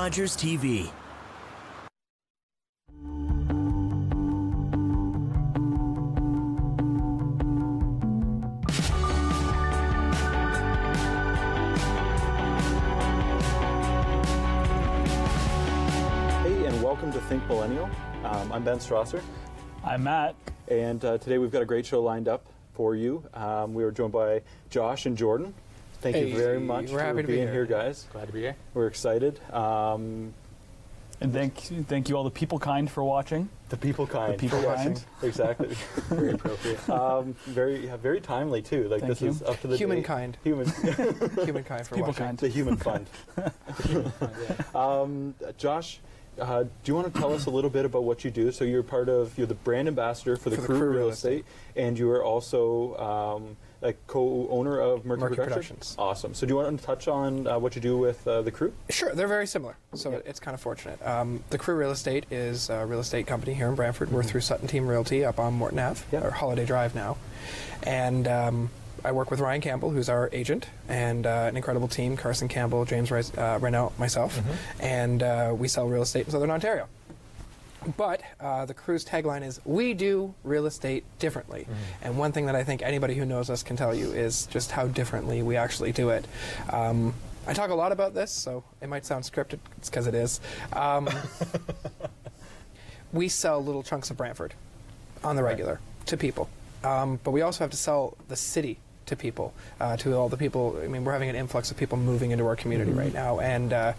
[0.00, 0.92] Rogers TV.
[16.42, 17.90] Hey, and welcome to Think Millennial.
[18.24, 19.20] Um, I'm Ben Strasser,
[19.84, 20.34] I'm Matt.
[20.68, 23.22] and uh, today we've got a great show lined up for you.
[23.34, 25.52] Um, we are joined by Josh and Jordan.
[26.00, 27.52] Thank Hey, you very much we're for happy be being here.
[27.52, 28.06] here, guys.
[28.12, 28.56] Glad to be here.
[28.74, 29.40] We're excited.
[29.52, 30.32] Um,
[31.20, 31.56] And thank
[31.88, 33.48] thank you all the people kind for watching.
[33.70, 34.34] the people kind.
[34.34, 34.94] The people for watching.
[34.94, 35.04] kind.
[35.22, 35.68] Exactly.
[36.08, 36.88] Very appropriate.
[36.88, 38.88] um, very, yeah, very timely too.
[38.88, 39.28] Like Thank this you.
[39.30, 39.78] is up to the date.
[39.80, 40.38] Humankind.
[40.44, 40.68] Human,
[41.44, 42.26] Humankind for People watching.
[42.26, 42.38] kind.
[42.38, 43.08] the human fund.
[43.86, 44.32] Human fund.
[44.76, 45.98] Um, Josh,
[46.40, 48.52] uh, do you want to tell us a little bit about what you do?
[48.52, 50.98] So you're part of you're the brand ambassador for the, For the Crew, Crew Real
[51.00, 55.54] Real Estate, and you are also um, a co-owner of Murky, Murky Productions.
[55.54, 55.96] Productions.
[55.98, 56.34] Awesome.
[56.34, 58.72] So do you want to touch on uh, what you do with uh, the Crew?
[58.90, 60.18] Sure, they're very similar, so Yeah.
[60.26, 61.00] it's kind of fortunate.
[61.06, 64.10] Um, the Crew Real Estate is a real estate company here in Brantford.
[64.10, 66.24] We're through Sutton Team Realty up on Morton Ave, Yeah.
[66.26, 67.16] or Holiday Drive now.
[67.84, 68.70] And um,
[69.04, 72.84] I work with Ryan Campbell, who's our agent, and uh, an incredible team Carson Campbell,
[72.84, 74.38] James Reis- uh, Renault, myself.
[74.80, 76.88] And uh, we sell real estate in Southern Ontario.
[77.96, 81.66] But uh, the crew's tagline is "We do real estate differently,"
[82.02, 84.70] and one thing that I think anybody who knows us can tell you is just
[84.70, 86.26] how differently we actually do it.
[86.70, 87.14] Um,
[87.46, 89.58] I talk a lot about this, so it might sound scripted.
[89.78, 90.40] It's because it is.
[90.72, 91.08] Um,
[93.12, 94.54] we sell little chunks of Brantford
[95.24, 96.48] on the regular to people,
[96.84, 100.36] um, but we also have to sell the city to people, uh, to all the
[100.36, 100.78] people.
[100.82, 103.72] I mean, we're having an influx of people moving into our community right now, and
[103.72, 103.92] uh,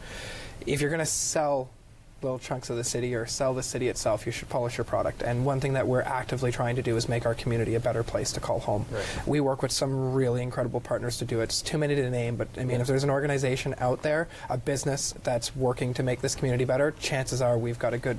[0.67, 1.69] if you're going to sell
[2.21, 5.21] little chunks of the city or sell the city itself, you should polish your product.
[5.21, 8.03] And one thing that we're actively trying to do is make our community a better
[8.03, 8.85] place to call home.
[8.91, 9.05] Right.
[9.27, 11.45] We work with some really incredible partners to do it.
[11.45, 14.57] It's too many to name, but I mean, if there's an organization out there, a
[14.57, 18.17] business that's working to make this community better, chances are we've got a good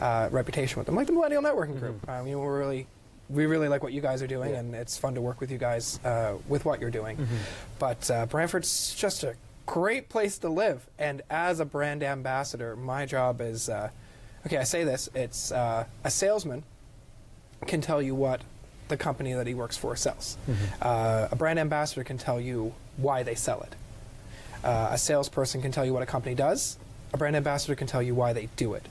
[0.00, 2.08] uh, reputation with them, like the Millennial Networking Group.
[2.08, 2.86] I mean, we're really.
[3.30, 4.60] We really like what you guys are doing, Yeah.
[4.60, 7.28] and it's fun to work with you guys uh, with what you're doing.
[7.78, 9.34] But uh, Brantford's just a
[9.68, 13.90] great place to live, and as a brand ambassador, my job is uh,
[14.46, 14.56] okay.
[14.56, 16.62] I say this: it's uh, a salesman
[17.66, 18.40] can tell you what
[18.88, 20.38] the company that he works for sells.
[20.80, 23.74] Uh, a brand ambassador can tell you why they sell it.
[24.64, 26.78] Uh, a salesperson can tell you what a company does.
[27.12, 28.84] A brand ambassador can tell you why they do it.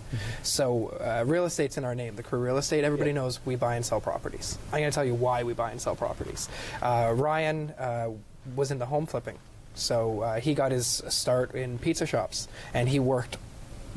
[0.43, 2.15] So, uh, real estate's in our name.
[2.15, 3.15] The Crew Real Estate, everybody Yeah.
[3.21, 4.57] knows we buy and sell properties.
[4.71, 6.49] I'm going to tell you why we buy and sell properties.
[6.81, 8.09] Uh, Ryan uh,
[8.55, 9.37] was into home flipping.
[9.77, 13.37] So, uh, he got his start in pizza shops, and he worked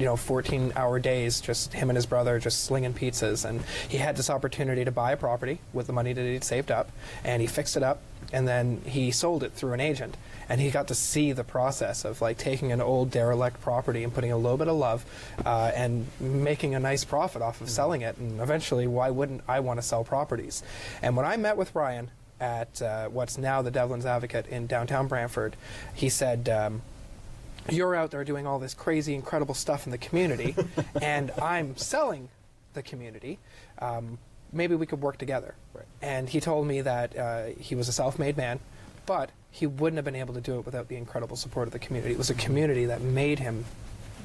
[0.00, 3.98] you know 14 hour days just him and his brother just slinging pizzas and he
[3.98, 6.90] had this opportunity to buy a property with the money that he'd saved up
[7.22, 8.00] and he fixed it up
[8.32, 10.16] and then he sold it through an agent
[10.48, 14.14] and he got to see the process of like taking an old derelict property and
[14.14, 15.04] putting a little bit of love
[15.44, 19.60] uh, and making a nice profit off of selling it and eventually why wouldn't i
[19.60, 20.62] want to sell properties?
[21.02, 25.06] And when i met with ryan at uh, what's now the devlin's advocate in downtown
[25.06, 25.56] brantford
[25.94, 26.82] he said um,
[27.68, 30.56] you're out there doing all this crazy, incredible stuff in the community,
[31.02, 32.28] and I'm selling
[32.74, 33.38] the community.
[33.78, 34.18] Um,
[34.52, 35.54] maybe we could work together.
[35.74, 35.84] Right.
[36.02, 38.60] And he told me that uh, he was a self made man,
[39.06, 41.78] but he wouldn't have been able to do it without the incredible support of the
[41.78, 42.14] community.
[42.14, 43.64] It was a community that made him,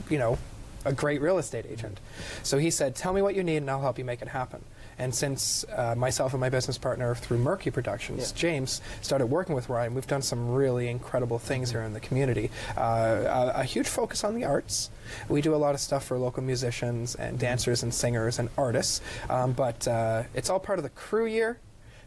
[0.10, 0.38] you know,
[0.84, 2.00] a great real estate agent.
[2.44, 4.64] So he said, Tell me what you need, and I'll help you make it happen.
[4.98, 8.38] And since uh, myself and my business partner through Murky Productions, Yeah.
[8.40, 12.50] James, started working with Ryan, we've done some really incredible things here in the community.
[12.78, 14.90] Uh, a, a huge focus on the arts.
[15.30, 19.02] We do a lot of stuff for local musicians and dancers and singers and artists,
[19.30, 21.60] um, but uh, it's all part of the crew year.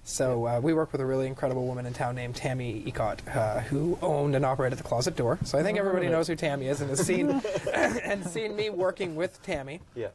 [0.04, 3.60] So uh, we work with a really incredible woman in town named Tammy Ecott, uh,
[3.60, 5.38] who owned and operated the Closet Door.
[5.44, 7.28] So I think everybody knows who Tammy is and has seen
[7.74, 9.82] and seen me working with Tammy.
[9.94, 10.08] Yeah.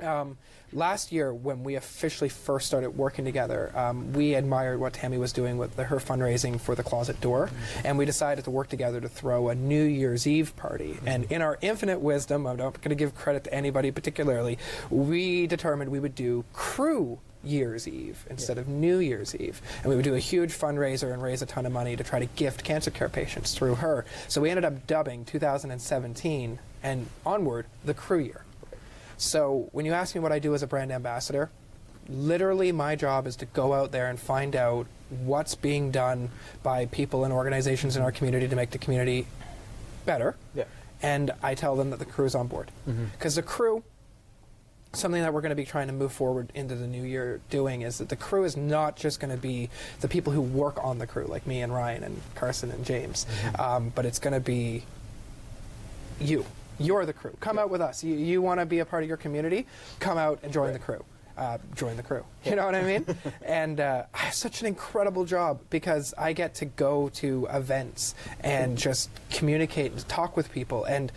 [0.00, 0.38] Um,
[0.72, 5.32] last year, when we officially first started working together, um, we admired what Tammy was
[5.32, 7.50] doing with the, her fundraising for the Closet Door,
[7.84, 10.98] and we decided to work together to throw a New Year's Eve party.
[11.06, 14.58] And in our infinite wisdom, I'm not going to give credit to anybody particularly,
[14.90, 17.18] we determined we would do crew.
[17.44, 19.62] Year's Eve instead of New Year's Eve.
[19.82, 22.18] And we would do a huge fundraiser and raise a ton of money to try
[22.18, 24.04] to gift cancer care patients through her.
[24.26, 28.44] So we ended up dubbing 2017 and onward the crew year.
[29.18, 31.50] So when you ask me what I do as a brand ambassador,
[32.08, 36.30] literally my job is to go out there and find out what's being done
[36.62, 39.26] by people and organizations in our community to make the community
[40.06, 40.36] better.
[40.54, 40.64] Yeah.
[41.02, 42.70] And I tell them that the crew is on board.
[43.12, 43.82] Because the crew,
[44.92, 47.82] something that we're going to be trying to move forward into the new year doing
[47.82, 49.68] is that the crew is not just going to be
[50.00, 53.26] the people who work on the crew, like me and Ryan and Carson and James,
[53.58, 54.84] um, but it's going to be
[56.20, 56.44] you.
[56.78, 57.36] You're the crew.
[57.40, 58.04] Come out with us.
[58.04, 59.66] You, you want to be a part of your community?
[60.00, 61.04] Come out and join the crew.
[61.36, 62.24] Uh, join the crew.
[62.44, 63.06] You know what I mean?
[63.42, 68.16] and uh, I have such an incredible job because I get to go to events
[68.40, 70.84] and just communicate and talk with people.
[70.84, 71.12] And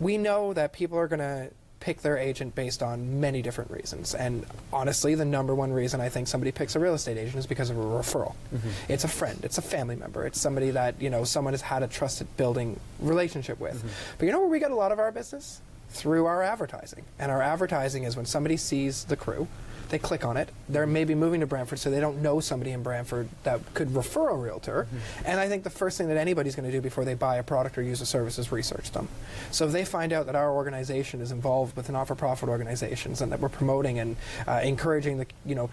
[0.00, 1.50] we know that people are going to
[1.84, 4.14] pick their agent based on many different reasons.
[4.14, 7.46] And honestly, the number one reason I think somebody picks a real estate agent is
[7.46, 8.34] because of a referral.
[8.54, 8.70] Mm-hmm.
[8.88, 11.82] It's a friend, it's a family member, it's somebody that, you know, someone has had
[11.82, 13.76] a trusted building relationship with.
[13.76, 13.88] Mm-hmm.
[14.16, 15.60] But you know where we get a lot of our business?
[15.90, 17.04] Through our advertising.
[17.18, 19.46] And our advertising is when somebody sees the crew,
[19.94, 20.48] they click on it.
[20.68, 24.30] They're maybe moving to Brantford, so they don't know somebody in Brantford that could refer
[24.30, 24.88] a realtor.
[25.24, 27.44] And I think the first thing that anybody's going to do before they buy a
[27.44, 29.06] product or use a service is research them.
[29.52, 33.38] So if they find out that our organization is involved with not-for-profit organizations and that
[33.38, 34.16] we're promoting and
[34.48, 35.70] uh, encouraging the, you know,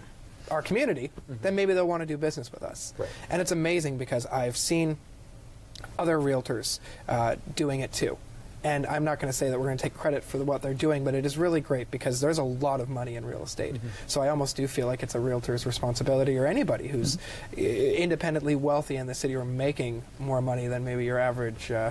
[0.52, 2.94] our community, then maybe they'll want to do business with us.
[2.98, 3.08] Right.
[3.28, 4.98] And it's amazing because I've seen
[5.98, 6.78] other realtors
[7.08, 8.18] uh, doing it too.
[8.64, 10.62] And I'm not going to say that we're going to take credit for the, what
[10.62, 13.42] they're doing, but it is really great because there's a lot of money in real
[13.42, 13.76] estate.
[14.06, 17.18] So I almost do feel like it's a realtor's responsibility, or anybody who's
[17.56, 21.90] i- independently wealthy in the city or making more money than maybe your average uh,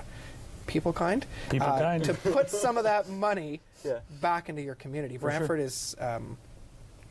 [0.66, 1.26] people kind.
[1.50, 2.04] People uh, kind.
[2.06, 4.00] to put some of that money Yeah.
[4.22, 5.16] back into your community.
[5.16, 5.22] sure.
[5.30, 5.96] Brantford is.
[6.00, 6.38] Um,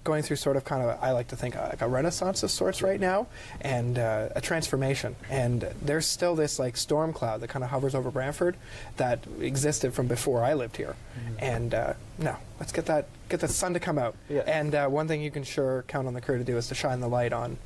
[0.05, 2.51] going through sort of kind of I like to think uh, like a renaissance of
[2.51, 3.27] sorts right now
[3.61, 5.17] and uh, a transformation.
[5.29, 8.57] And there's still this like storm cloud that kind of hovers over Brantford
[8.97, 10.97] that existed from before I lived here.
[11.39, 14.15] And uh, no let's get that get the sun to come out.
[14.29, 14.43] Yeah.
[14.47, 16.75] and uh, one thing you can sure count on the crew to do is to
[16.75, 17.57] shine the light on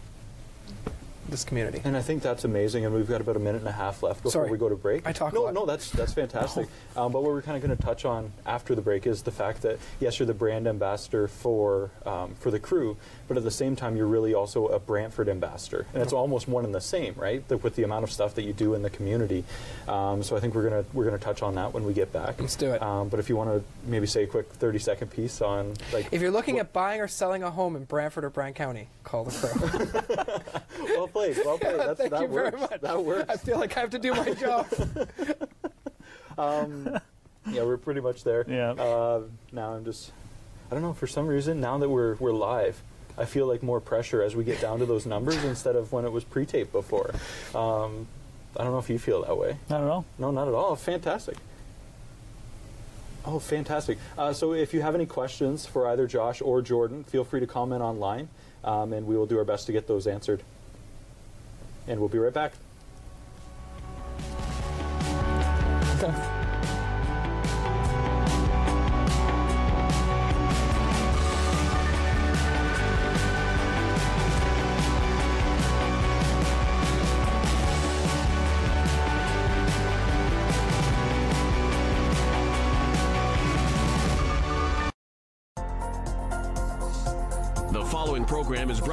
[1.29, 2.85] this community And I think that's amazing.
[2.85, 4.51] And we've got about a minute and a half left before Sorry.
[4.51, 5.07] we go to break.
[5.07, 6.69] I talk No, no, that's that's fantastic.
[6.97, 9.31] Um, but what we're kind of going to touch on after the break is the
[9.31, 12.97] fact that yes, you're the brand ambassador for um, for the crew,
[13.29, 16.65] but at the same time, you're really also a Brantford ambassador, and it's almost one
[16.65, 17.47] and the same, right?
[17.49, 19.45] The, with the amount of stuff that you do in the community.
[19.89, 22.41] Um, so I think we're gonna we're gonna touch on that when we get back.
[22.41, 22.83] Let's do it.
[22.83, 26.09] Um, but if you want to maybe say a quick 30 second piece on like
[26.13, 29.25] if you're looking at buying or selling a home in Brantford or Brant County call
[29.25, 31.77] the crew well played, well played.
[31.79, 32.51] That's, thank that you works.
[32.57, 33.31] very much That works.
[33.31, 34.67] I feel like I have to do my job
[37.47, 38.45] Yeah, we're pretty much there.
[38.49, 38.71] Yeah.
[38.73, 39.23] Uh,
[39.53, 40.13] now I'm just,
[40.71, 42.83] I don't know, for some reason, now that we're, we're live,
[43.17, 46.05] I feel like more pressure as we get down to those numbers instead of when
[46.05, 47.11] it was pre taped before.
[47.55, 48.07] Um,
[48.57, 49.57] I don't know if you feel that way.
[49.71, 50.05] I don't know.
[50.19, 50.77] No, not at all.
[50.77, 51.37] Fantastic.
[53.27, 53.99] Oh, fantastic.
[54.19, 57.47] Uh, so if you have any questions for either Josh or Jordan, feel free to
[57.47, 58.29] comment online,
[58.63, 60.43] um, and we will do our best to get those answered.
[61.87, 62.53] And we'll be right back.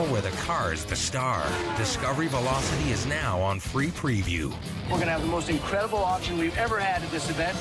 [0.00, 1.46] Channel where the car is the star.
[1.76, 4.52] Discovery Velocity is now on free preview.
[4.84, 7.56] We're going to have the most incredible auction we've ever had at this event.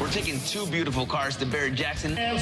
[0.00, 2.12] We're taking two beautiful cars to Barrett Jackson.
[2.12, 2.38] I'm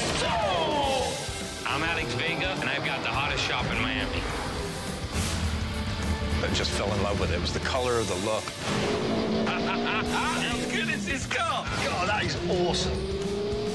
[1.83, 4.21] Alex Vega, and I've got the hottest shop in Miami.
[6.41, 7.35] I just fell in love with it.
[7.35, 8.45] It was the color, of the look.
[9.47, 11.65] How good is this car?
[11.85, 12.97] God, that is awesome.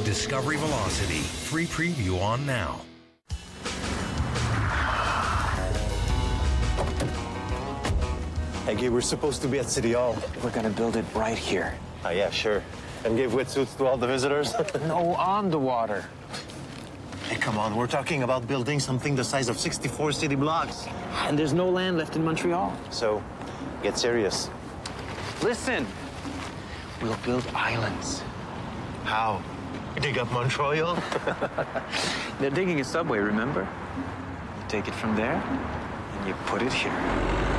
[0.05, 1.21] Discovery Velocity.
[1.21, 2.81] Free preview on now.
[8.81, 10.17] We're supposed to be at City Hall.
[10.43, 11.75] We're to build it right here.
[12.05, 12.63] Ah, yeah, sure.
[13.05, 14.53] And give wetsuits to all the visitors.
[14.87, 16.05] No, on the water.
[17.29, 20.87] hey, come on, we're talking about building something the size of 64 city blocks.
[21.27, 22.77] And there's no land left in Montreal.
[22.91, 23.23] So,
[23.83, 24.51] get serious.
[25.43, 25.87] Listen,
[27.01, 28.23] we'll build islands.
[29.05, 29.41] How?
[30.01, 30.97] Dig up Montreal?
[32.41, 33.63] They're digging a subway, remember?
[34.59, 35.41] You take it from there,
[36.19, 37.54] and you put it here.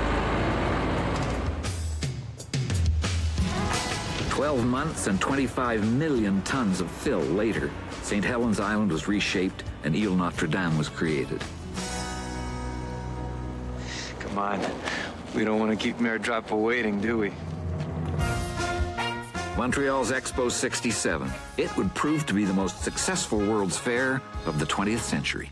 [4.35, 8.25] 12 months and 25 million tons of fill later, St.
[8.25, 11.41] Helens Island was reshaped and Ile Notre Dame was created.
[14.19, 14.59] Come on.
[15.33, 17.31] We don't want to keep Mayor Drapeau waiting, do we?
[19.55, 21.31] Montreal's Expo 67.
[21.55, 25.49] It would prove to be the most successful World's Fair of the 20th century.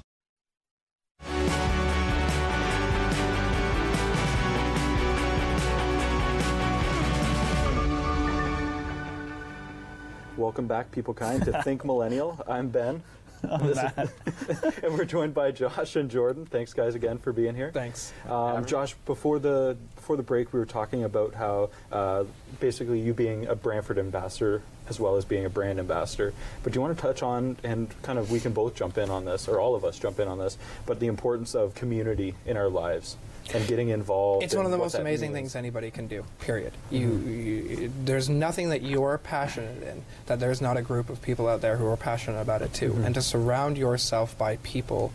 [10.43, 12.37] Welcome back, people kind, to Think Millennial.
[12.45, 13.01] I'm Ben.
[13.49, 13.77] I'm is-
[14.83, 16.45] and we're joined by Josh and Jordan.
[16.45, 17.71] Thanks, guys, again for being here.
[17.71, 18.11] Thanks.
[18.27, 22.25] Um, Josh, before the before the break, we were talking about how uh,
[22.59, 26.33] basically you being a Brantford ambassador as well as being a brand ambassador.
[26.61, 29.09] But do you want to touch on and kind of we can both jump in
[29.09, 32.35] on this, or all of us jump in on this, but the importance of community
[32.45, 33.15] in our lives
[33.53, 34.43] and getting involved.
[34.43, 35.53] It's one of the most amazing means.
[35.53, 36.23] things anybody can do.
[36.39, 36.73] Period.
[36.89, 41.47] You, you, there's nothing that you're passionate in that there's not a group of people
[41.47, 42.91] out there who are passionate about it too.
[42.93, 43.05] Mhm.
[43.05, 45.11] And to surround yourself by people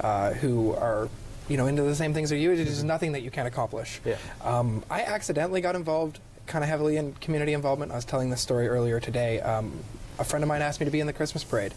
[0.00, 1.08] uh, who are,
[1.48, 4.00] you know, into the same things as you, there's nothing that you can't accomplish.
[4.04, 4.16] Yeah.
[4.42, 7.92] Um, I accidentally got involved kind of heavily in community involvement.
[7.92, 9.40] I was telling this story earlier today.
[9.40, 9.72] Um,
[10.18, 11.74] a friend of mine asked me to be in the Christmas parade.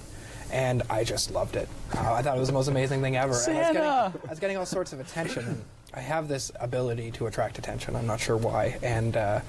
[0.51, 1.69] And I just loved it.
[1.95, 3.27] Uh, I thought it was the most amazing thing ever.
[3.27, 4.13] And I was, getting, Santa!
[4.25, 5.61] I was getting all sorts of attention.
[5.93, 7.95] I have this ability to attract attention.
[7.95, 8.77] I'm not sure why.
[8.83, 9.41] And uh,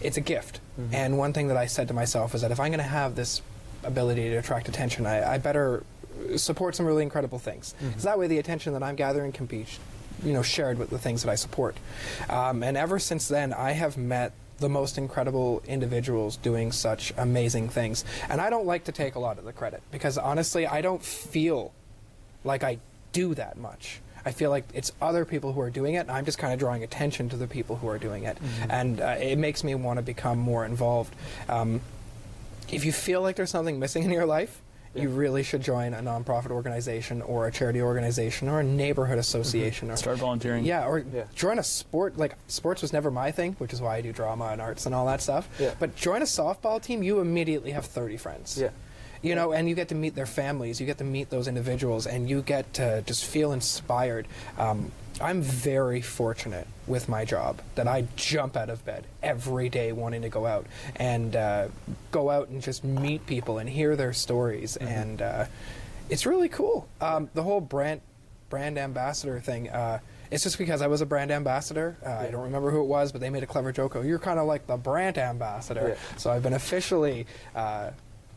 [0.00, 0.60] it's a gift.
[0.92, 3.14] And one thing that I said to myself is that if I'm going to have
[3.16, 3.42] this
[3.82, 5.84] ability to attract attention, I, I better
[6.36, 7.74] support some really incredible things.
[7.98, 9.66] So that way, the attention that I'm gathering can be,
[10.22, 11.76] you know, shared with the things that I support.
[12.28, 17.70] Um, and ever since then, I have met the most incredible individuals doing such amazing
[17.70, 18.04] things.
[18.28, 21.02] And I don't like to take a lot of the credit because honestly, I don't
[21.02, 21.72] feel
[22.44, 22.78] like I
[23.12, 24.00] do that much.
[24.24, 26.58] I feel like it's other people who are doing it, and I'm just kind of
[26.58, 28.38] drawing attention to the people who are doing it.
[28.68, 31.14] And uh, it makes me want to become more involved.
[31.48, 31.80] Um,
[32.70, 34.60] if you feel like there's something missing in your life,
[34.94, 39.88] you really should join a nonprofit organization or a charity organization or a neighborhood association
[39.88, 40.64] or Start volunteering.
[40.64, 42.18] yeah, or join a sport.
[42.18, 44.94] Like sports was never my thing, which is why I do drama and arts and
[44.94, 45.48] all that stuff.
[45.60, 45.74] Yeah.
[45.78, 48.58] But join a softball team, you immediately have 30 friends.
[48.60, 48.70] Yeah.
[49.22, 52.06] You know, and you get to meet their families, you get to meet those individuals,
[52.06, 54.26] and you get to just feel inspired.
[54.56, 59.92] Um, I'm very fortunate with my job that I jump out of bed every day
[59.92, 61.68] wanting to go out and uh,
[62.10, 64.76] go out and just meet people and hear their stories.
[64.76, 65.44] And uh,
[66.08, 66.88] it's really cool.
[67.02, 68.00] Um, the whole brand,
[68.48, 69.68] brand ambassador thing.
[69.68, 69.98] Uh,
[70.30, 71.96] it's just because I was a brand ambassador.
[72.04, 73.96] Uh, I don't remember who it was, but they made a clever joke.
[73.96, 75.90] Oh, you're kind of like the brand ambassador.
[75.90, 76.18] Yeah.
[76.18, 77.90] So I've been officially, uh,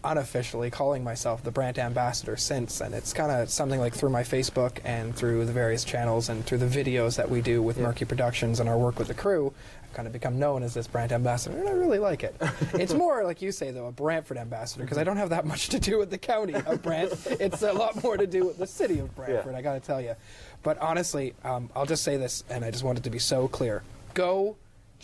[0.03, 2.81] unofficially calling myself the brand ambassador since.
[2.81, 6.45] And it's kind of something like through my Facebook and through the various channels and
[6.45, 9.53] through the videos that we do with Murky Productions and our work with the crew.
[9.83, 12.35] I've kind of become known as this brand ambassador, and I really like it.
[12.73, 15.69] it's more, like you say, though, a Brantford ambassador, because I don't have that much
[15.69, 17.11] to do with the county of Brant.
[17.39, 20.01] it's a lot more to do with the city of Brantford, I got to tell
[20.01, 20.15] you.
[20.63, 23.47] But honestly, um, I'll just say this, and I just want it to be so
[23.47, 23.83] clear.
[24.13, 24.55] Go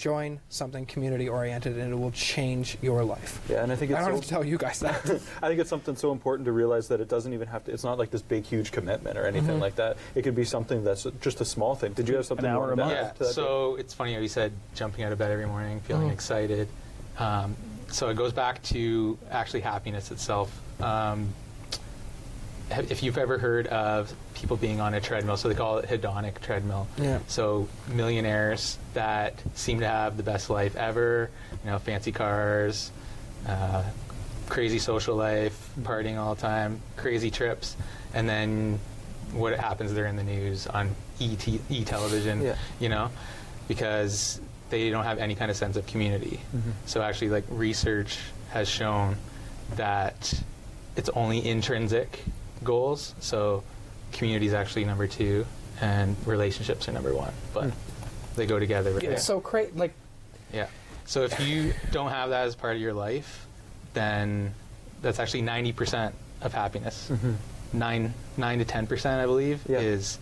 [0.03, 3.41] join something community oriented, and it will change your life.
[3.50, 4.96] Yeah, and I think it's I don't so- have to tell you guys that.
[5.44, 7.72] I think it's something so important to realize that it doesn't even have to.
[7.74, 9.58] It's not like this big, huge commitment or anything Mm-hmm.
[9.58, 9.62] Mhm.
[9.62, 9.98] like that.
[10.15, 11.94] It could be something that's just a small thing.
[11.94, 12.50] Did you have something?
[12.50, 13.10] you wanted to add Yeah.
[13.12, 13.34] to that?
[13.34, 16.13] So it's funny how you said jumping out of bed every morning, feeling Mhm.
[16.13, 16.68] excited.
[17.18, 17.56] Um,
[17.89, 20.50] so it goes back to actually happiness itself.
[20.82, 21.34] Um,
[22.72, 26.39] if you've ever heard of people being on a treadmill, so they call it hedonic
[26.41, 26.88] treadmill.
[26.98, 27.19] Yeah.
[27.27, 31.29] So millionaires that seem to have the best life ever,
[31.63, 32.91] you know, fancy cars,
[33.48, 33.84] uh,
[34.48, 37.75] crazy social life, partying all the time, crazy trips,
[38.13, 38.79] and then
[39.34, 39.93] what happens?
[39.93, 42.55] They're in the news on ET, e television, Yeah.
[42.79, 43.12] you know,
[43.67, 46.39] because they don't have any kind of sense of community.
[46.55, 46.74] Mhm.
[46.86, 48.17] So actually, like research
[48.51, 49.17] has shown
[49.75, 50.34] that
[50.96, 52.24] it's only intrinsic
[52.63, 53.13] goals.
[53.19, 53.63] So
[54.11, 55.45] community is actually number two,
[55.81, 57.33] and relationships are number one.
[57.53, 57.69] But Hmm.
[58.35, 58.93] they go together.
[58.93, 59.03] Right?
[59.03, 59.71] It's so crazy.
[59.75, 59.93] Like,
[60.53, 60.67] Yeah.
[61.05, 63.45] So if you don't have that as part of your life,
[63.93, 64.53] then
[65.01, 67.09] that's actually 90% of happiness.
[67.11, 67.35] Mhm.
[67.73, 70.17] Nine, nine to 10%, I believe, is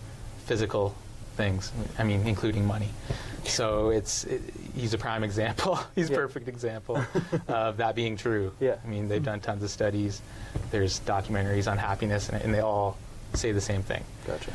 [0.46, 0.94] physical
[1.36, 1.72] things.
[1.98, 2.88] I mean, including money.
[3.44, 4.42] So it's it,
[4.74, 5.78] he's a prime example.
[5.94, 7.02] he's a perfect example
[7.48, 8.52] of that being true.
[8.60, 8.76] Yeah.
[8.84, 10.20] I mean, they've done tons of studies.
[10.70, 12.96] There's documentaries on happiness, and, and they all
[13.34, 14.04] say the same thing.
[14.26, 14.52] Gotcha.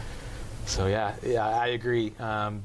[0.65, 2.61] So yeah, yeah, I agree um,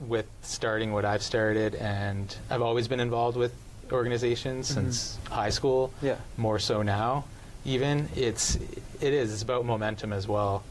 [0.00, 3.54] with starting what I've started, and I've always been involved with
[3.92, 4.74] organizations Mhm.
[4.74, 5.92] since high school.
[6.02, 6.16] Yeah.
[6.36, 7.24] More so now,
[7.64, 8.56] even it's
[9.00, 10.62] it is it's about momentum as well.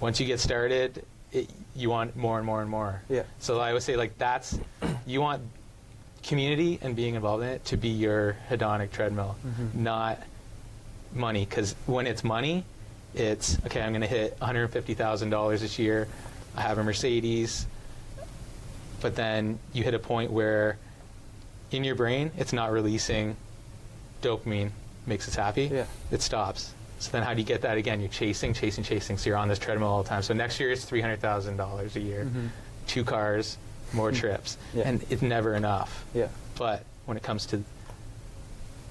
[0.00, 3.02] Once you get started, it, you want more and more and more.
[3.08, 3.22] Yeah.
[3.38, 4.58] So I would say like that's
[5.06, 5.42] you want
[6.22, 9.74] community and being involved in it to be your hedonic treadmill, Mhm.
[9.74, 10.22] not
[11.14, 11.46] money.
[11.46, 12.64] Because when it's money,
[13.14, 13.80] it's okay.
[13.80, 16.08] I'm going to hit 150 thousand dollars this year.
[16.56, 17.66] I have a Mercedes,
[19.00, 20.78] but then you hit a point where
[21.70, 23.36] in your brain it's not releasing
[24.22, 24.70] dopamine
[25.06, 25.86] makes us happy, Yeah.
[26.10, 26.74] it stops.
[26.98, 28.00] So then how do you get that again?
[28.00, 29.18] You're chasing, chasing, chasing.
[29.18, 30.22] So you're on this treadmill all the time.
[30.22, 32.46] So next year it's $300,000 a year, mm-hmm.
[32.86, 33.56] two cars,
[33.92, 34.20] more mm-hmm.
[34.20, 34.58] trips.
[34.74, 34.88] Yeah.
[34.88, 36.04] And it's never enough.
[36.12, 36.28] Yeah.
[36.56, 37.62] But when it comes to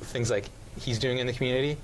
[0.01, 1.77] things like he's doing in the community,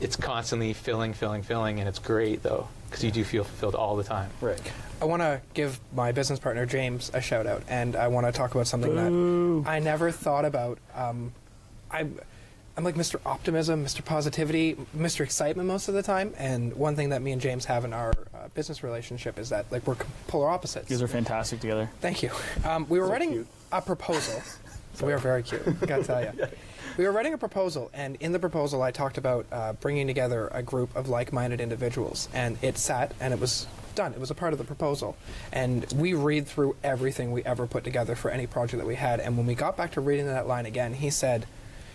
[0.00, 3.96] it's constantly filling, filling, filling, and it's great though because you do feel fulfilled all
[3.96, 4.30] the time.
[4.40, 4.60] Right.
[5.00, 8.32] I want to give my business partner James a shout out, and I want to
[8.32, 10.78] talk about something that I never thought about.
[10.94, 11.32] Um,
[11.90, 12.06] I,
[12.76, 13.20] I'm like Mr.
[13.26, 14.04] Optimism, Mr.
[14.04, 15.20] Positivity, Mr.
[15.20, 16.34] Excitement most of the time.
[16.38, 19.70] And one thing that me and James have in our uh, business relationship is that
[19.70, 19.96] like we're
[20.28, 20.90] polar opposites.
[20.90, 21.90] You guys are fantastic together.
[22.00, 22.30] Thank you.
[22.64, 24.42] Um, we were writing a proposal.
[25.02, 25.64] we are very cute.
[25.86, 26.32] Gotta tell you.
[26.96, 30.48] We were writing a proposal, and in the proposal, I talked about uh, bringing together
[30.50, 34.14] a group of like-minded individuals, and it sat and it was done.
[34.14, 35.14] It was a part of the proposal,
[35.52, 39.20] and we read through everything we ever put together for any project that we had.
[39.20, 41.44] And when we got back to reading that line again, he said,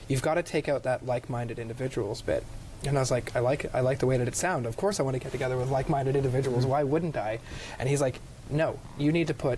[0.08, 2.44] "You've got to take out that like-minded individuals bit."
[2.86, 3.72] And I was like, I like it.
[3.74, 4.68] I like the way that it sounds.
[4.68, 6.66] Of course, I want to get together with like-minded individuals.
[6.66, 7.40] Why wouldn't I?
[7.80, 8.20] And he's like,
[8.52, 9.58] No, you need to put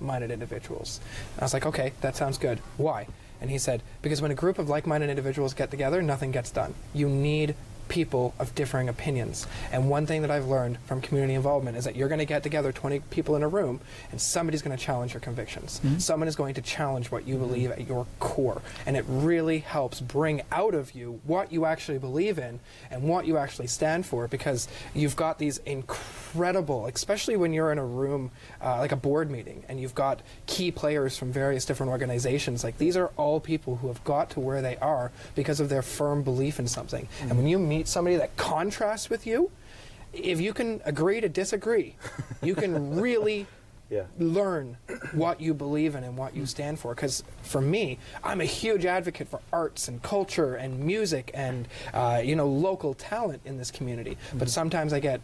[0.00, 1.00] community-minded individuals.
[1.34, 2.58] And I was like, Okay, that sounds good.
[2.76, 3.06] Why?
[3.40, 6.74] And he said, Because when a group of like-minded individuals get together, nothing gets done.
[6.94, 7.54] You need
[7.90, 9.46] people of differing opinions.
[9.70, 12.42] And one thing that I've learned from community involvement is that you're going to get
[12.42, 13.80] together 20 people in a room
[14.12, 15.80] and somebody's going to challenge your convictions.
[15.84, 15.98] Mm-hmm.
[15.98, 17.46] Someone is going to challenge what you mm-hmm.
[17.46, 18.62] believe at your core.
[18.86, 23.26] And it really helps bring out of you what you actually believe in and what
[23.26, 28.30] you actually stand for because you've got these incredible, especially when you're in a room
[28.62, 32.62] uh, like a board meeting and you've got key players from various different organizations.
[32.62, 35.82] Like these are all people who have got to where they are because of their
[35.82, 37.08] firm belief in something.
[37.20, 37.36] And mm-hmm.
[37.36, 39.50] when you meet somebody that contrasts with you,
[40.12, 41.96] if you can agree to disagree,
[42.42, 43.46] you can really
[43.90, 44.04] Yeah.
[44.18, 44.76] learn
[45.12, 46.94] what you believe in and what you stand for.
[46.94, 52.20] Because for me, I'm a huge advocate for arts and culture and music and uh,
[52.24, 54.16] you know local talent in this community.
[54.34, 55.20] But sometimes I get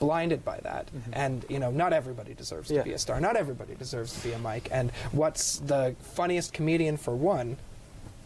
[0.00, 2.78] blinded by that and you know not everybody deserves Yeah.
[2.78, 6.52] to be a star not everybody deserves to be a mic and what's the funniest
[6.52, 7.56] comedian for one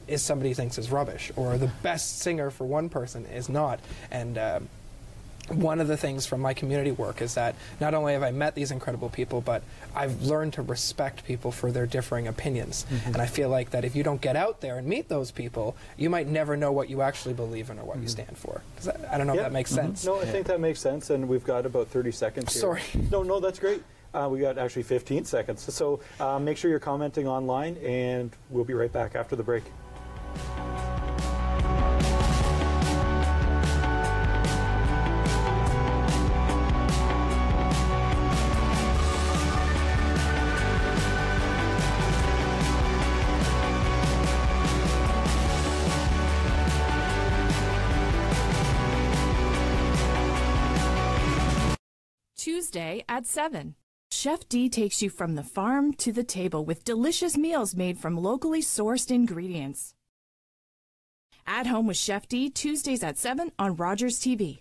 [0.09, 4.39] is somebody thinks is rubbish or the best singer for one person is not and
[4.39, 4.69] um
[5.49, 8.55] one of the things from my community work is that not only have I met
[8.55, 9.63] these incredible people, but
[9.95, 12.87] I've learned to respect people for their differing opinions.
[13.07, 15.77] And I feel like that if you don't get out there and meet those people,
[15.97, 18.63] you might never know what you actually believe in or what you stand for.
[18.85, 19.41] That, I don't know Yeah.
[19.41, 20.07] if that makes sense.
[20.07, 22.61] No, I think that makes sense, and we've got about 30 seconds here.
[22.61, 22.83] Sorry.
[23.11, 23.83] No, no, that's great.
[24.15, 25.75] Uh, we got actually 15 seconds.
[25.75, 29.65] So uh, make sure you're commenting online, and we'll be right back after the break.
[52.73, 53.75] Tuesday at 7.
[54.11, 58.17] Chef D takes you from the farm to the table with delicious meals made from
[58.17, 59.95] locally sourced ingredients.
[61.47, 64.61] At Home with Chef D, Tuesdays at 7 on Rogers TV.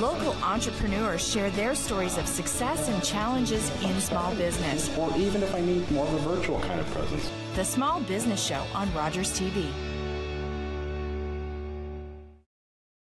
[0.00, 4.94] Local entrepreneurs share their stories of success and challenges in small business.
[4.98, 7.30] Or even if I need more of a virtual kind of presence.
[7.54, 9.68] The Small Business Show on Rogers TV.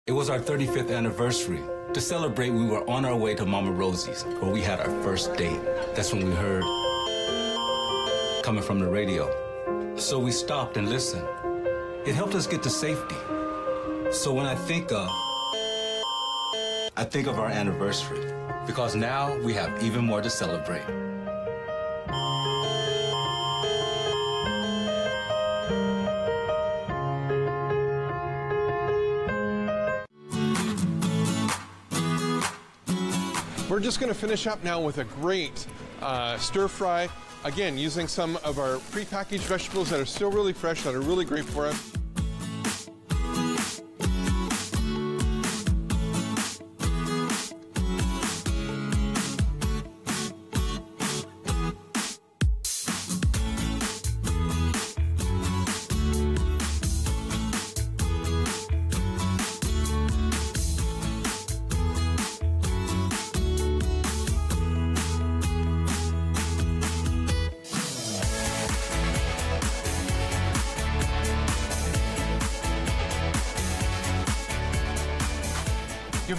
[0.06, 1.60] It was our 35th anniversary.
[1.94, 5.34] To celebrate, we were on our way to Mama Rosie's, where we had our first
[5.36, 5.60] date.
[5.94, 6.62] That's when we heard
[8.44, 9.41] coming from the radio.
[9.96, 11.26] So we stopped and listened.
[12.06, 13.14] It helped us get to safety.
[14.10, 15.08] So when I think of,
[16.96, 18.32] I think of our anniversary,
[18.66, 20.82] because now we have even more to celebrate.
[33.68, 35.66] We're just going to finish up now with a great
[36.00, 37.08] uh, stir fry.
[37.44, 41.24] Again, using some of our prepackaged vegetables that are still really fresh, that are really
[41.24, 41.92] great for us.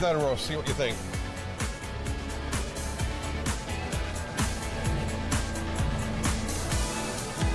[0.03, 0.97] That a roast, see what you think.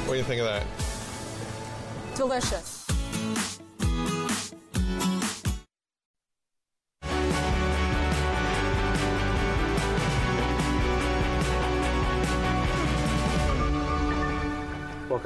[0.06, 0.64] What do you think of that?
[2.16, 2.77] Delicious.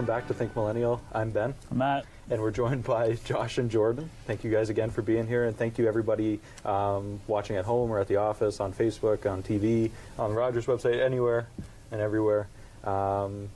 [0.02, 1.00] Welcome back to Think Millennial.
[1.12, 1.54] I'm Ben.
[1.70, 2.06] I'm Matt.
[2.28, 4.10] And we're joined by Josh and Jordan.
[4.26, 7.88] Thank you guys again for being here, and thank you everybody um, watching at home
[7.88, 11.46] or at the office, on Facebook, on TV, on the Rogers website, anywhere
[11.92, 12.48] and everywhere.
[12.82, 13.48] Um,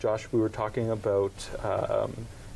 [0.00, 1.30] Josh, we were talking about
[1.62, 2.12] um,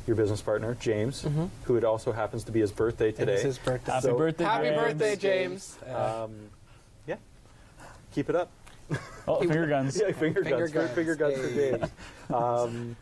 [0.07, 1.47] your business partner, James, Mhm.
[1.63, 3.31] who it also happens to be his birthday today.
[3.31, 3.93] It is his birthday.
[3.93, 4.77] Happy birthday, Happy James.
[4.81, 5.77] birthday, James.
[5.87, 6.31] Um,
[7.07, 7.15] yeah,
[8.13, 8.51] keep it up.
[9.25, 9.97] Oh, finger guns.
[9.97, 10.71] yeah, finger, Finger guns.
[10.73, 10.91] guns.
[10.91, 11.89] Finger guns for James.
[12.29, 12.95] Um,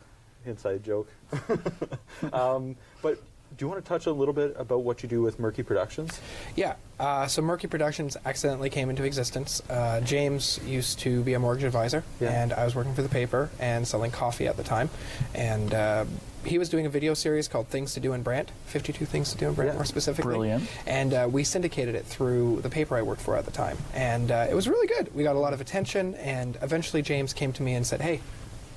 [0.45, 1.09] inside joke.
[2.33, 3.21] um, but
[3.57, 6.19] do you want to touch a little bit about what you do with Murky Productions?
[6.55, 6.75] Yeah.
[6.99, 9.61] Uh, so Murky Productions accidentally came into existence.
[9.69, 12.29] Uh, James used to be a mortgage advisor, Yeah.
[12.41, 14.89] and I was working for the paper and selling coffee at the time.
[15.33, 16.05] And uh,
[16.45, 19.37] he was doing a video series called Things to Do in Brant, 52 Things to
[19.37, 19.75] Do in Brant Yeah.
[19.75, 20.35] more specifically.
[20.35, 20.69] Brilliant.
[20.85, 23.77] And uh, we syndicated it through the paper I worked for at the time.
[23.93, 25.13] And uh, it was really good.
[25.15, 28.21] We got a lot of attention, and eventually James came to me and said, Hey,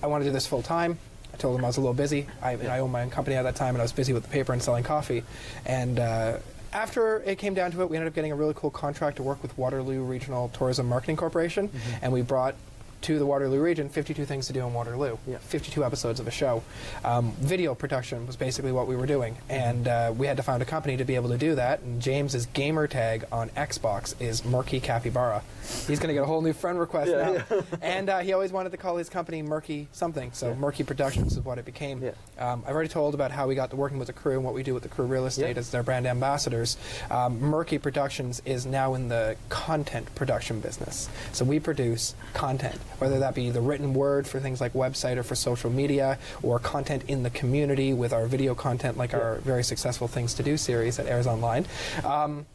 [0.02, 0.98] I want to do this full time.
[1.32, 2.26] I told him I was a little busy.
[2.42, 4.28] I, I owned my own company at that time, and I was busy with the
[4.28, 5.24] paper and selling coffee.
[5.64, 6.38] And uh,
[6.72, 9.22] after it came down to it, we ended up getting a really cool contract to
[9.22, 12.54] work with Waterloo Regional Tourism Marketing Corporation, and we brought
[13.02, 15.38] to the Waterloo region 52 things to do in Waterloo, yeah.
[15.38, 16.62] 52 episodes of a show.
[17.04, 20.62] Um, video production was basically what we were doing, and uh, we had to find
[20.62, 21.80] a company to be able to do that.
[21.80, 25.42] And James's gamer tag on Xbox is Murky Capybara.
[25.86, 27.62] He's going to get a whole new friend request Yeah, now.
[27.80, 31.44] and uh, he always wanted to call his company Murky something, so Murky Productions is
[31.44, 32.02] what it became.
[32.38, 34.54] Um, I've already told about how we got to working with the crew and what
[34.54, 35.60] we do with the crew real estate Yeah.
[35.60, 36.76] as their brand ambassadors.
[37.10, 41.08] Um, Murky Productions is now in the content production business.
[41.32, 45.22] So we produce content, whether that be the written word for things like website or
[45.22, 49.64] for social media, or content in the community with our video content, like our very
[49.64, 51.66] successful Things to Do series that airs online.
[52.04, 52.46] Um,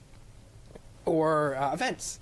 [1.05, 2.19] or uh, events.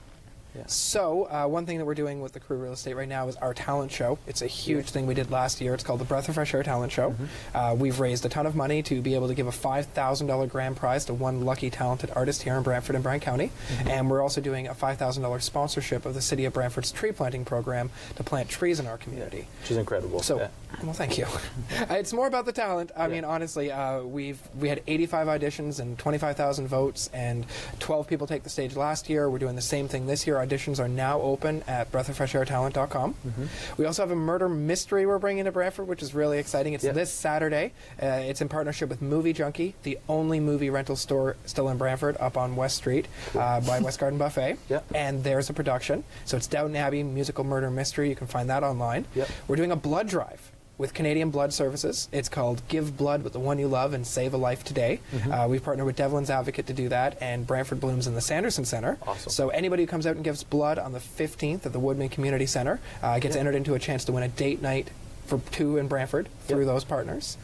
[0.68, 3.36] So, uh, one thing that we're doing with the Crew Real Estate right now is
[3.38, 4.18] our talent show.
[4.28, 5.74] It's a huge thing we did last year.
[5.74, 7.16] It's called the Breath of Fresh Air Talent Show.
[7.54, 10.78] Uh, we've raised a ton of money to be able to give a $5,000 grand
[10.78, 13.52] prize to one lucky talented artist here in Brantford and Brant County.
[13.86, 17.90] And we're also doing a $5,000 sponsorship of the City of Brantford's tree planting program
[18.16, 19.48] to plant trees in our community.
[19.62, 20.22] Which is incredible.
[20.22, 20.48] So, Yeah.
[20.84, 21.26] Well, thank you.
[21.76, 22.92] Uh, it's more about the talent.
[22.96, 27.46] I mean, honestly, uh, we've we had 85 auditions and 25,000 votes, and
[27.80, 29.30] 12 people take the stage last year.
[29.30, 30.38] We're doing the same thing this year.
[30.38, 33.14] Auditions are now open at breathoffreshairtalent.com.
[33.14, 33.46] Mm-hmm.
[33.78, 36.74] We also have a murder mystery we're bringing to Brantford, which is really exciting.
[36.74, 37.74] It's this Saturday.
[38.02, 42.16] Uh, it's in partnership with Movie Junkie, the only movie rental store still in Brantford,
[42.20, 44.58] up on West Street uh, by West Garden Buffet.
[44.96, 46.04] And there's a production.
[46.26, 48.08] So it's Downton Abbey musical murder mystery.
[48.10, 49.06] You can find that online.
[49.48, 52.10] We're doing a blood drive with Canadian Blood Services.
[52.12, 55.00] It's called Give Blood with the One You Love and Save a Life Today.
[55.32, 58.66] Uh, we've partnered with Devlin's Advocate to do that, and Brantford Blooms in the Sanderson
[58.66, 58.98] Center.
[59.08, 59.32] Awesome.
[59.32, 62.46] So anybody who comes out and gives blood on the 15th at the Woodman Community
[62.46, 64.90] Center uh, gets entered into a chance to win a date night
[65.26, 67.38] for two in Brantford through those partners.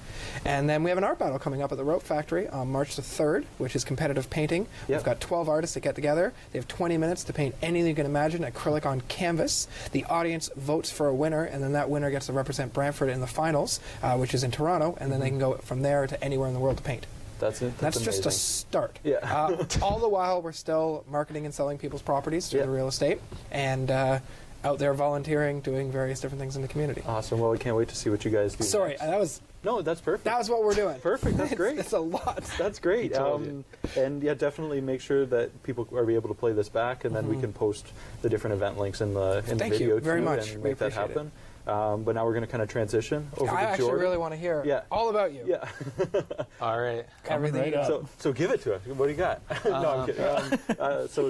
[0.45, 2.95] And then we have an art battle coming up at the Rope Factory on March
[2.95, 4.67] the 3rd, which is competitive painting.
[4.87, 6.33] We've got 12 artists that get together.
[6.51, 9.67] They have 20 minutes to paint anything you can imagine, acrylic on canvas.
[9.91, 13.21] The audience votes for a winner, and then that winner gets to represent Brantford in
[13.21, 16.23] the finals, uh, which is in Toronto, and then they can go from there to
[16.23, 17.05] anywhere in the world to paint.
[17.39, 17.75] That's it.
[17.79, 18.99] That's, That's, just a start.
[19.03, 19.15] Yeah.
[19.23, 22.65] uh, all the while, we're still marketing and selling people's properties through Yeah.
[22.67, 24.19] the real estate, and uh,
[24.63, 27.01] out there volunteering, doing various different things in the community.
[27.07, 27.39] Awesome.
[27.39, 28.63] Well, we can't wait to see what you guys do.
[28.63, 29.01] Sorry, next.
[29.01, 30.23] that was no, that's perfect.
[30.25, 30.99] That was what we're doing.
[31.01, 31.37] Perfect.
[31.37, 31.75] That's great.
[31.77, 32.43] That's a lot.
[32.57, 33.15] That's great.
[33.15, 33.63] Um,
[33.95, 37.27] and yeah, definitely make sure that people are able to play this back, and then
[37.27, 37.41] we Mhm.
[37.41, 37.87] can post
[38.21, 40.51] the different event links in the in Thank the you video very too, much.
[40.53, 41.07] and We make that appreciate it.
[41.09, 41.31] happen.
[41.67, 44.01] Um, but now we're going to kind of transition over to I to actually Jordan.
[44.03, 44.81] really want to hear Yeah.
[44.91, 45.43] all about you.
[45.45, 45.69] Yeah.
[46.59, 47.05] All right.
[47.29, 47.85] Everything you got.
[47.85, 48.81] So, so give it to us.
[48.87, 49.41] What do you got?
[49.65, 50.23] no, I'm Um, kidding.
[50.25, 51.29] Um, uh, so,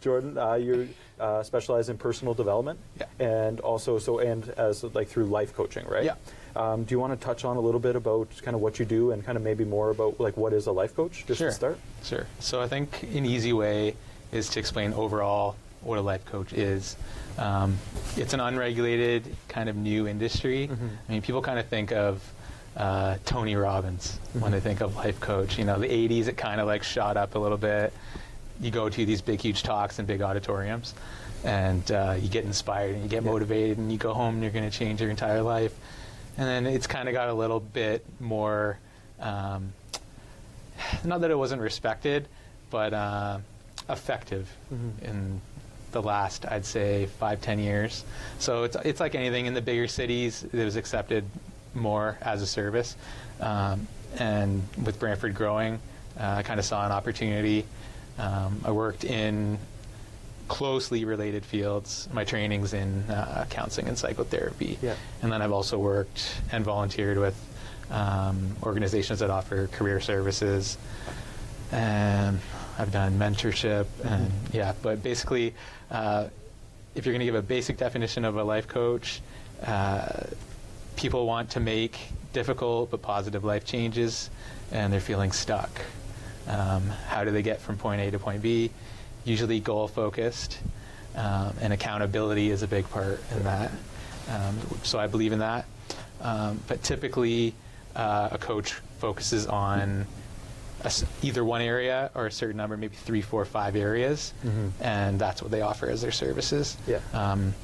[0.00, 0.88] Jordan, uh, you
[1.20, 2.78] uh, specialize in personal development,
[3.18, 6.04] and also so and as like through life coaching, right?
[6.04, 6.14] Yeah.
[6.58, 8.84] Um, do you want to touch on a little bit about kind of what you
[8.84, 11.50] do and kind of maybe more about like what is a life coach, just sure.
[11.50, 11.78] to start?
[12.02, 12.26] Sure.
[12.40, 13.94] So I think an easy way
[14.32, 16.96] is to explain overall what a life coach is.
[17.38, 17.78] Um,
[18.16, 20.68] it's an unregulated kind of new industry.
[21.08, 22.20] I mean, people kind of think of
[22.76, 25.58] uh, Tony Robbins when they think of life coach.
[25.58, 27.92] You know, the 80s it kind of like shot up a little bit.
[28.60, 30.94] You go to these big, huge talks in big auditoriums,
[31.44, 34.52] and uh, you get inspired and you get motivated, and you go home and you're
[34.52, 35.72] going to change your entire life.
[36.38, 38.78] And then it's kind of got a little bit more.
[39.20, 39.72] Um,
[41.04, 42.28] not that it wasn't respected,
[42.70, 43.38] but uh,
[43.90, 45.02] effective Mhm.
[45.02, 45.40] in
[45.90, 48.04] the last, I'd say, five, ten years.
[48.38, 51.24] So it's, it's like anything in the bigger cities, it was accepted
[51.74, 52.94] more as a service.
[53.40, 55.80] Um, and with Brantford growing,
[56.20, 57.64] uh, I kind of saw an opportunity.
[58.18, 59.58] Um, I worked in
[60.48, 62.08] closely related fields.
[62.12, 64.78] My training's in uh, counseling and psychotherapy.
[64.82, 64.96] Yeah.
[65.22, 67.36] And then I've also worked and volunteered with
[67.90, 70.78] um, organizations that offer career services.
[71.70, 72.40] And
[72.78, 75.54] I've done mentorship and yeah, but basically,
[75.90, 76.28] uh,
[76.94, 79.20] if you're going to give a basic definition of a life coach,
[79.64, 80.24] uh,
[80.96, 81.98] people want to make
[82.32, 84.30] difficult but positive life changes,
[84.72, 85.70] and they're feeling stuck.
[86.48, 88.70] Um, how do they get from point A to point B?
[89.24, 90.58] Usually goal focused,
[91.14, 93.70] um, and accountability is a big part in that.
[94.30, 95.66] Um, so I believe in that.
[96.20, 97.54] Um, but typically,
[97.94, 100.06] uh, a coach focuses on
[100.84, 104.70] a either one area or a certain number, maybe three, four, five areas, Mhm.
[104.80, 106.76] and that's what they offer as their services.
[106.86, 106.98] Yeah.
[107.12, 107.54] Um,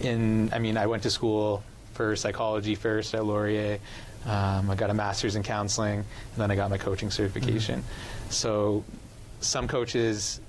[0.00, 1.62] in, I mean, I went to school
[1.94, 3.78] for psychology first at Laurier.
[4.26, 7.82] Um, I got a master's in counseling, and then I got my coaching certification.
[8.30, 8.84] So,
[9.40, 10.40] some coaches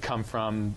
[0.00, 0.74] come from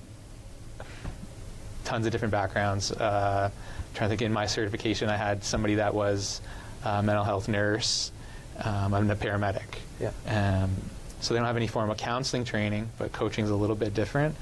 [1.86, 2.92] tons of different backgrounds.
[2.92, 3.50] Uh,
[3.94, 6.42] trying to think, in my certification, I had somebody that was
[6.84, 8.12] a mental health nurse.
[8.64, 9.80] Um, I'm a paramedic.
[10.00, 10.12] Yeah.
[10.64, 10.72] Um,
[11.22, 14.36] so they don't have any formal counseling training, but coaching is a little bit different.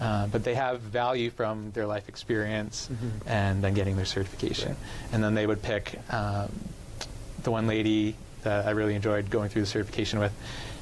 [0.00, 3.10] Uh, but they have value from their life experience Mhm.
[3.26, 4.76] and then getting their certification.
[5.12, 6.50] And then they would pick um,
[7.44, 10.32] the one lady that I really enjoyed going through the certification with.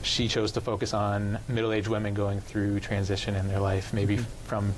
[0.03, 4.25] She chose to focus on middle-aged women going through transition in their life, maybe Mhm.
[4.45, 4.75] from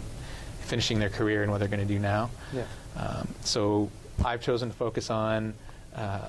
[0.60, 2.30] finishing their career and what they're going to do now.
[2.52, 2.64] Yeah.
[2.96, 3.90] Um, so
[4.24, 5.54] I've chosen to focus on
[5.96, 6.28] uh,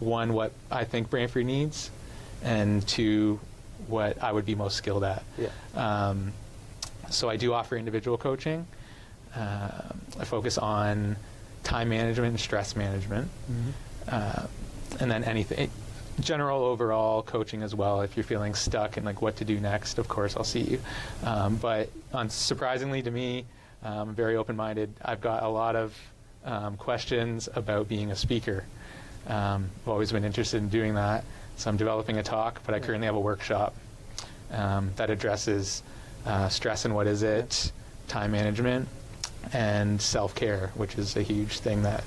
[0.00, 1.90] one, what I think Brantford needs,
[2.42, 3.40] and two,
[3.88, 5.22] what I would be most skilled at.
[5.38, 5.48] Yeah.
[5.74, 6.32] Um,
[7.10, 8.66] so I do offer individual coaching.
[9.34, 11.16] Um I focus on
[11.62, 13.72] time management and stress management, Mhm.
[14.08, 14.46] uh,
[15.00, 15.70] and then anything
[16.20, 18.00] general overall coaching as well.
[18.00, 20.80] If you're feeling stuck and like what to do next, of course I'll see you.
[21.24, 23.44] Um, but unsurprisingly to me,
[23.82, 24.94] um, I'm very open-minded.
[25.04, 25.94] I've got a lot of
[26.44, 28.64] um, questions about being a speaker.
[29.26, 31.24] Um, I've always been interested in doing that,
[31.56, 32.62] so I'm developing a talk.
[32.64, 33.74] But I currently have a workshop
[34.50, 35.82] um, that addresses
[36.24, 37.72] uh, stress and what is it,
[38.08, 38.88] time management,
[39.52, 42.04] and self-care, which is a huge thing that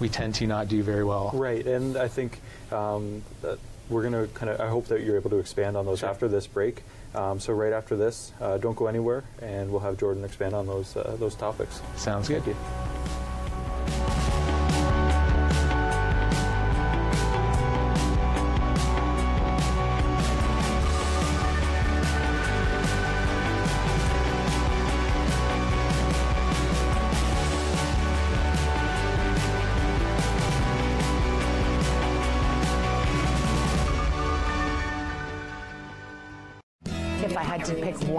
[0.00, 1.30] we tend to not do very well.
[1.34, 2.40] Right, and I think
[2.72, 5.86] um, that we're going to kind of, I hope that you're able to expand on
[5.86, 6.82] those after this break.
[7.14, 10.66] Um, so right after this, uh, don't go anywhere, and we'll have Jordan expand on
[10.66, 11.80] those uh, those topics.
[11.96, 12.42] Sounds good.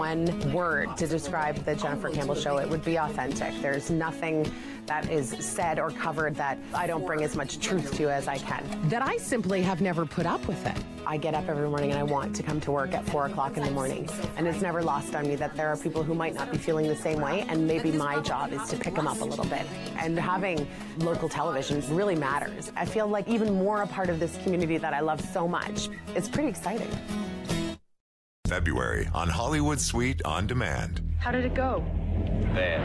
[0.00, 3.52] One word to describe the Jennifer Campbell show, it would be authentic.
[3.60, 4.50] There's nothing
[4.86, 8.38] that is said or covered that I don't bring as much truth to as I
[8.38, 8.64] can.
[8.88, 10.76] That I simply have never put up with it.
[11.04, 13.58] I get up every morning and I want to come to work at four o'clock
[13.58, 14.08] in the morning.
[14.38, 16.88] And it's never lost on me that there are people who might not be feeling
[16.88, 19.66] the same way, and maybe my job is to pick them up a little bit.
[19.98, 20.66] And having
[21.00, 22.72] local television really matters.
[22.74, 25.90] I feel like even more a part of this community that I love so much.
[26.14, 26.90] It's pretty exciting.
[28.50, 31.00] February on Hollywood Suite on Demand.
[31.20, 31.84] How did it go?
[32.52, 32.80] Bad.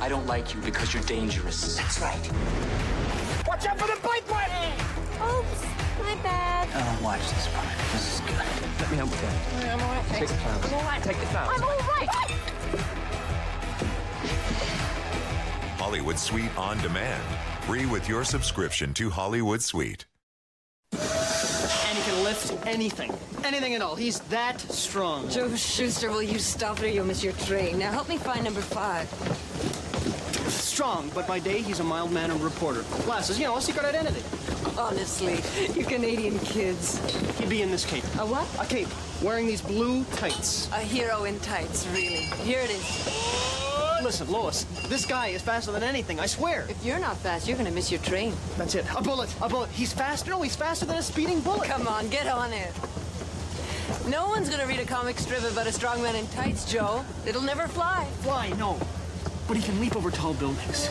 [0.00, 1.76] I don't like you because you're dangerous.
[1.76, 2.30] That's right.
[3.48, 4.48] Watch out for the bike one!
[5.28, 5.62] Oops,
[5.98, 6.68] my bad.
[6.72, 7.66] Oh, watch this part.
[7.90, 8.46] This is good.
[8.78, 9.74] Let me help with that.
[9.74, 10.06] I'm all right.
[10.12, 10.60] Take the time.
[10.62, 11.02] I'm all right.
[11.02, 11.48] Take the time.
[11.50, 12.08] I'm all right.
[15.80, 17.24] Hollywood Suite on Demand.
[17.62, 20.06] Free with your subscription to Hollywood Suite.
[22.16, 23.12] And he can lift anything.
[23.44, 23.94] Anything at all.
[23.94, 25.28] He's that strong.
[25.28, 27.78] Joe Shuster, will you stop it or you'll miss your train?
[27.78, 29.08] Now help me find number five.
[30.50, 32.82] Strong, but by day he's a mild-mannered reporter.
[33.04, 34.22] Glasses, you know, a secret identity.
[34.78, 35.40] Honestly,
[35.78, 36.98] you Canadian kids.
[37.38, 38.04] He'd be in this cape.
[38.18, 38.46] A what?
[38.60, 38.88] A cape.
[39.22, 40.70] Wearing these blue tights.
[40.72, 42.26] A hero in tights, really.
[42.44, 43.55] Here it is.
[44.06, 46.64] Listen, Lois, this guy is faster than anything, I swear.
[46.68, 48.32] If you're not fast, you're gonna miss your train.
[48.56, 48.86] That's it.
[48.96, 49.34] A bullet.
[49.42, 49.68] A bullet.
[49.70, 50.30] He's faster.
[50.30, 51.68] No, he's faster than a speeding bullet.
[51.68, 52.72] Come on, get on it.
[54.08, 57.04] No one's gonna read a comic strip about a strong man in tights, Joe.
[57.26, 58.06] It'll never fly.
[58.20, 58.78] Fly, no.
[59.48, 60.88] But he can leap over tall buildings.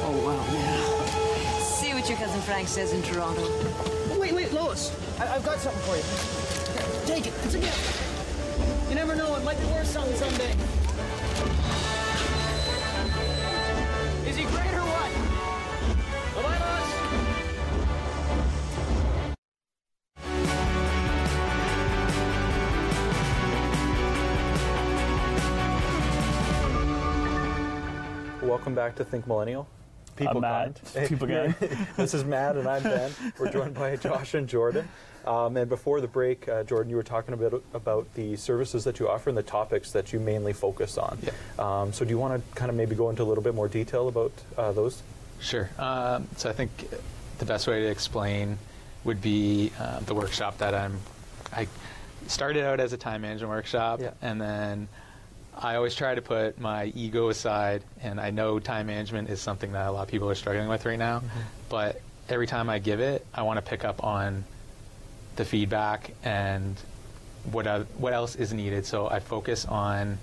[0.00, 1.58] Oh, wow, yeah.
[1.60, 3.44] See what your cousin Frank says in Toronto.
[4.18, 4.96] wait, wait, Lois.
[5.20, 7.04] I- I've got something for you.
[7.06, 7.34] Take it.
[7.44, 8.88] It's a gift.
[8.88, 9.36] You never know.
[9.36, 10.54] It might be worth something someday.
[14.36, 15.10] Is he great or what?
[16.34, 16.90] Bye-bye, Lois.
[28.42, 29.66] Welcome back to Think Millennial.
[30.16, 30.82] People I'm Matt.
[30.92, 31.08] Kind.
[31.08, 31.54] People Kind.
[31.96, 33.10] this is Matt and I'm Ben.
[33.38, 34.86] We're joined by Josh and Jordan.
[35.26, 38.84] Um, and before the break, uh, Jordan, you were talking a bit about the services
[38.84, 41.18] that you offer and the topics that you mainly focus on.
[41.58, 43.68] Um, so do you want to kind of maybe go into a little bit more
[43.68, 45.02] detail about uh, those?
[45.40, 45.68] Sure.
[45.78, 46.70] Um, so I think
[47.38, 48.58] the best way to explain
[49.04, 50.98] would be uh, the workshop that I'm.
[51.52, 51.66] I
[52.26, 54.88] started out as a time management workshop, and then
[55.56, 57.82] I always try to put my ego aside.
[58.00, 60.84] And I know time management is something that a lot of people are struggling with
[60.86, 61.22] right now.
[61.68, 64.44] But every time I give it, I want to pick up on
[65.36, 66.76] the feedback and
[67.52, 68.84] what oth- what else is needed.
[68.86, 70.18] So I focus on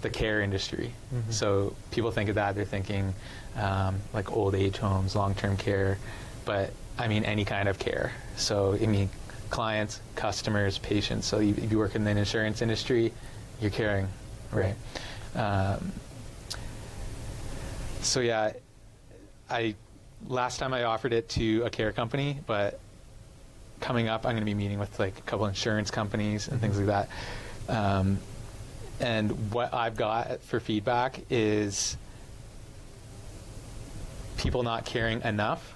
[0.00, 0.92] the care industry.
[1.12, 1.32] Mhm.
[1.32, 3.14] So people think of that, they're thinking
[3.56, 5.98] um, like old age homes, long term care,
[6.44, 8.12] but I mean any kind of care.
[8.36, 9.10] So I mean
[9.50, 11.26] clients, customers, patients.
[11.26, 13.12] So you, if you work in the insurance industry,
[13.60, 14.08] you're caring,
[14.52, 14.76] right?
[15.34, 15.92] Um,
[18.02, 18.52] so yeah,
[19.50, 19.74] I
[20.28, 22.78] last time I offered it to a care company, but
[23.80, 26.78] coming up, I'm going to be meeting with like a couple insurance companies and things
[26.78, 27.08] like that.
[27.68, 28.18] Um,
[29.00, 31.96] and what I've got for feedback is
[34.36, 35.74] people not caring enough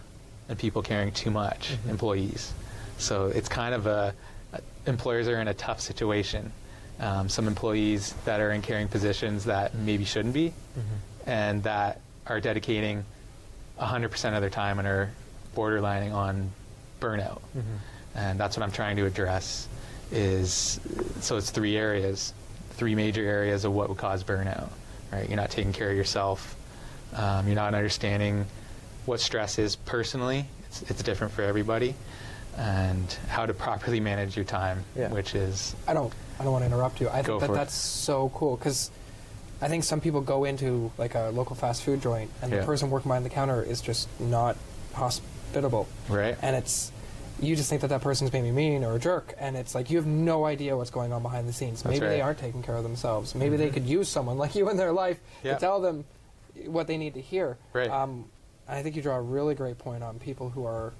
[0.48, 2.52] and people caring too much, employees.
[2.98, 4.14] So it's kind of a,
[4.86, 6.52] employers are in a tough situation.
[7.00, 10.52] Um, some employees that are in caring positions that maybe shouldn't be
[11.26, 13.04] and that are dedicating
[13.80, 15.10] 100% of their time and are
[15.56, 16.50] borderlining on
[17.00, 17.40] burnout.
[18.14, 19.68] And that's what I'm trying to address
[20.10, 20.78] is
[21.20, 22.34] so it's three areas,
[22.72, 24.68] three major areas of what would cause burnout,
[25.10, 25.28] right?
[25.28, 26.56] You're not taking care of yourself.
[27.14, 28.46] Um, you're not understanding
[29.06, 30.46] what stress is personally.
[30.66, 31.94] It's, it's different for everybody.
[32.58, 36.12] And how to properly manage your time, which is I don't.
[36.38, 37.08] I don't want to interrupt you.
[37.08, 37.54] I think that it.
[37.54, 38.90] that's so cool because
[39.62, 42.60] I think some people go into like a local fast food joint and Yeah.
[42.60, 44.56] the person working behind the counter is just not
[44.92, 45.88] hospitable.
[46.10, 46.36] Right.
[46.42, 46.91] And it's
[47.42, 49.96] you just think that that person's maybe mean or a jerk, and it's like you
[49.96, 51.82] have no idea what's going on behind the scenes.
[51.82, 53.34] That's maybe they aren't taking care of themselves.
[53.34, 55.54] Maybe they could use someone like you in their life Yeah.
[55.54, 56.04] to tell them
[56.66, 57.56] what they need to hear.
[57.72, 57.90] Right.
[57.90, 58.26] Um,
[58.68, 60.92] I think you draw a really great point on people who are.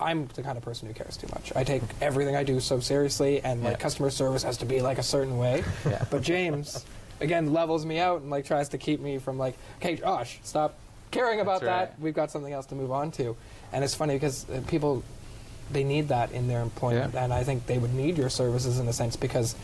[0.00, 1.52] I'm the kind of person who cares too much.
[1.54, 4.98] I take everything I do so seriously, and like customer service has to be like
[4.98, 5.62] a certain way.
[5.88, 6.04] Yeah.
[6.10, 6.84] But James,
[7.20, 10.74] again, levels me out and like tries to keep me from like, okay, Josh, stop
[11.12, 11.90] caring about right.
[11.90, 12.00] that.
[12.00, 13.36] We've got something else to move on to.
[13.72, 15.04] And it's funny because uh, people,
[15.70, 18.86] they need that in their employment, and I think they would need your services in
[18.88, 19.54] a sense because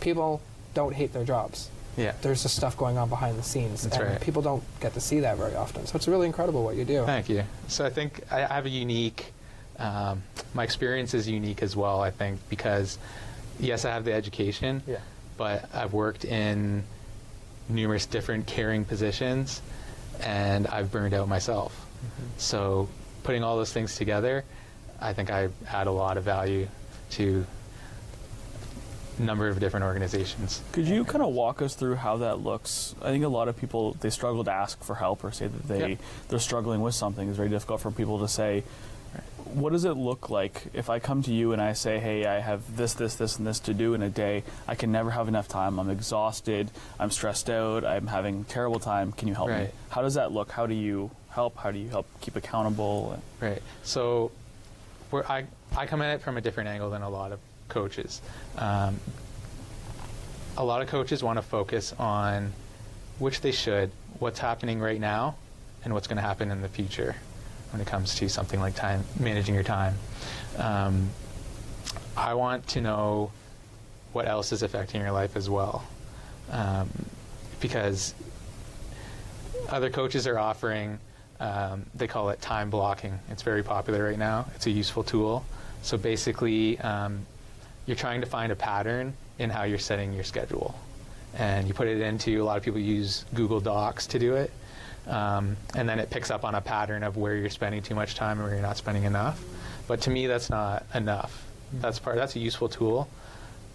[0.00, 0.40] people
[0.74, 1.70] don't hate their jobs.
[1.96, 2.12] Yeah.
[2.20, 4.20] There's just stuff going on behind the scenes, That's and right.
[4.20, 5.86] people don't get to see that very often.
[5.86, 7.04] So it's really incredible what you do.
[7.06, 7.44] Thank you.
[7.68, 9.32] So I think I have a unique,
[9.78, 12.98] um, my experience is unique as well, I think, because
[13.58, 14.98] yes, I have the education, Yeah.
[15.38, 16.84] but I've worked in
[17.70, 19.62] numerous different caring positions
[20.20, 21.86] and I've burned out myself.
[22.36, 22.88] So
[23.22, 24.44] putting all those things together,
[25.00, 26.68] I think I add a lot of value
[27.10, 27.46] to
[29.18, 30.62] a number of different organizations.
[30.72, 32.94] Could you kind of walk us through how that looks?
[33.00, 35.68] I think a lot of people they struggle to ask for help or say that
[35.68, 37.28] they they're struggling with something.
[37.28, 38.64] It's very difficult for people to say.
[39.54, 42.40] What does it look like if I come to you and I say, "Hey, I
[42.40, 44.42] have this, this, this, and this to do in a day.
[44.66, 45.78] I can never have enough time.
[45.78, 46.70] I'm exhausted.
[46.98, 47.84] I'm stressed out.
[47.84, 49.12] I'm having terrible time.
[49.12, 50.50] Can you help me?" How does that look?
[50.50, 51.56] How do you help?
[51.56, 53.22] How do you help keep accountable?
[53.40, 53.62] Right.
[53.84, 54.32] So,
[55.10, 58.20] where I I come at it from a different angle than a lot of coaches.
[58.56, 58.98] Um,
[60.56, 62.52] a lot of coaches want to focus on,
[63.18, 65.36] which they should, what's happening right now,
[65.84, 67.14] and what's going to happen in the future,
[67.72, 69.94] when it comes to something like time managing your time.
[70.56, 71.10] Um,
[72.16, 73.32] I want to know
[74.12, 75.84] what else is affecting your life as well,
[76.50, 76.88] um,
[77.60, 78.14] because
[79.68, 80.98] other coaches are offering
[81.40, 83.18] um, they call it time blocking.
[83.30, 84.46] It's very popular right now.
[84.54, 85.44] It's a useful tool.
[85.82, 87.26] So basically um,
[87.86, 90.74] you're trying to find a pattern in how you're setting your schedule.
[91.34, 94.50] And you put it into a lot of people use google docs to do it.
[95.06, 98.14] Um, and then it picks up on a pattern of where you're spending too much
[98.14, 99.42] time and where you're not spending enough.
[99.86, 101.44] But to me that's not enough.
[101.74, 103.08] That's part that's a useful tool.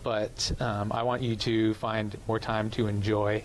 [0.04, 3.44] But um, i want you to find more time to enjoy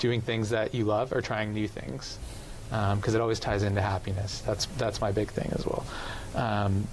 [0.00, 2.18] doing things that you love or trying new things
[2.70, 4.40] because it always ties into happiness.
[4.40, 5.86] That's that's my big thing as well.
[6.34, 6.86] Um,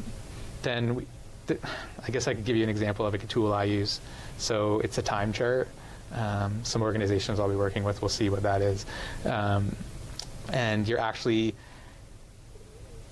[0.62, 1.08] then we,
[1.48, 1.60] th-
[2.06, 4.00] I guess I could give you an example of a tool I use.
[4.38, 5.68] So it's a time chart.
[6.14, 8.86] Um, some organizations I'll be working with will see what that is.
[9.26, 9.76] Um,
[10.52, 11.56] and you're actually,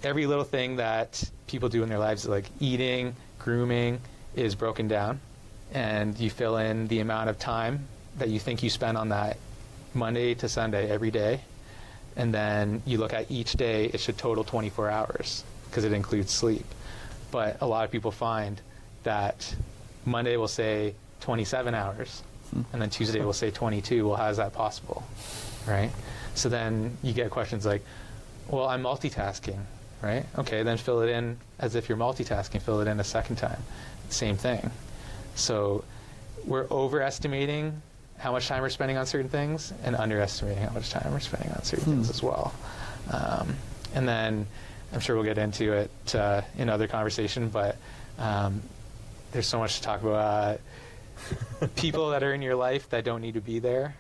[0.03, 3.99] every little thing that people do in their lives, like eating, grooming,
[4.36, 5.20] is broken down.
[5.74, 7.88] And you fill in the amount of time
[8.18, 9.38] that you think you spend on that
[9.93, 11.41] Monday to Sunday every day.
[12.16, 16.32] And then you look at each day, it should total 24 hours because it includes
[16.32, 16.66] sleep.
[17.32, 18.59] But a lot of people find
[19.03, 19.55] that
[20.05, 22.24] Monday will say 27 hours,
[22.74, 24.07] and then Tuesday will say 22.
[24.07, 25.03] Well, how is that possible?
[25.68, 25.91] Right?
[26.36, 27.84] So then you get questions like,
[28.49, 29.59] well, I'm multitasking,
[30.01, 30.26] right?
[30.38, 33.62] Okay, then fill it in as if you're multitasking, fill it in a second time.
[34.09, 34.72] Same thing.
[35.36, 35.86] So
[36.45, 37.82] we're overestimating
[38.22, 41.51] how much time we're spending on certain things and underestimating how much time we're spending
[41.53, 42.53] on certain things as well.
[43.09, 43.55] Um,
[43.95, 44.45] and then
[44.93, 47.78] I'm sure we'll get into it uh, in other conversation, but
[48.19, 48.61] um,
[49.32, 50.59] there's so much to talk about.
[51.61, 53.95] Uh, people that are in your life that don't need to be there,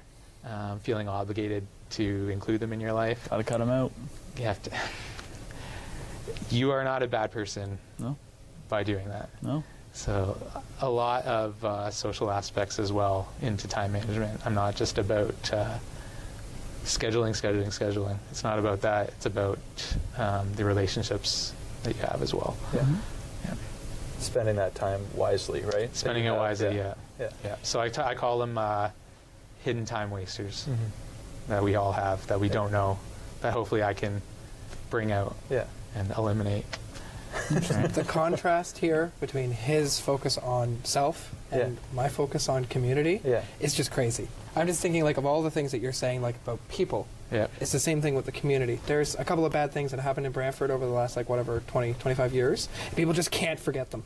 [0.45, 3.27] um, feeling obligated to include them in your life.
[3.27, 3.91] Gotta cut them out.
[4.37, 4.71] You have to.
[6.49, 7.77] You are not a bad person.
[7.97, 8.17] No.
[8.69, 9.29] By doing that.
[9.41, 9.63] No.
[9.93, 10.37] So
[10.79, 14.41] a lot of uh, social aspects as well into time management.
[14.45, 15.77] I'm not just about uh,
[16.83, 18.17] scheduling, scheduling, scheduling.
[18.31, 19.09] It's not about that.
[19.09, 19.59] It's about
[20.17, 22.55] um, the relationships that you have as well.
[22.73, 22.85] Yeah.
[24.19, 25.93] Spending that time wisely, right?
[25.95, 26.93] Spending it wisely, yeah.
[27.19, 27.29] Yeah.
[27.43, 27.55] yeah.
[27.63, 28.89] So I, t- I call them uh,
[29.63, 30.75] hidden time wasters Mhm.
[31.49, 32.99] that we all have that we don't know
[33.41, 34.21] that hopefully I can
[34.91, 35.65] bring out Yeah.
[35.95, 36.65] and eliminate.
[37.49, 43.43] The contrast here between his focus on self and my focus on community Yeah.
[43.59, 44.27] is just crazy.
[44.55, 47.07] I'm just thinking like of all the things that you're saying like about people.
[47.31, 47.47] Yeah.
[47.59, 48.79] It's the same thing with the community.
[48.85, 51.61] There's a couple of bad things that happened in Brantford over the last like whatever
[51.67, 52.69] 20 25 years.
[52.95, 54.03] People just can't forget them.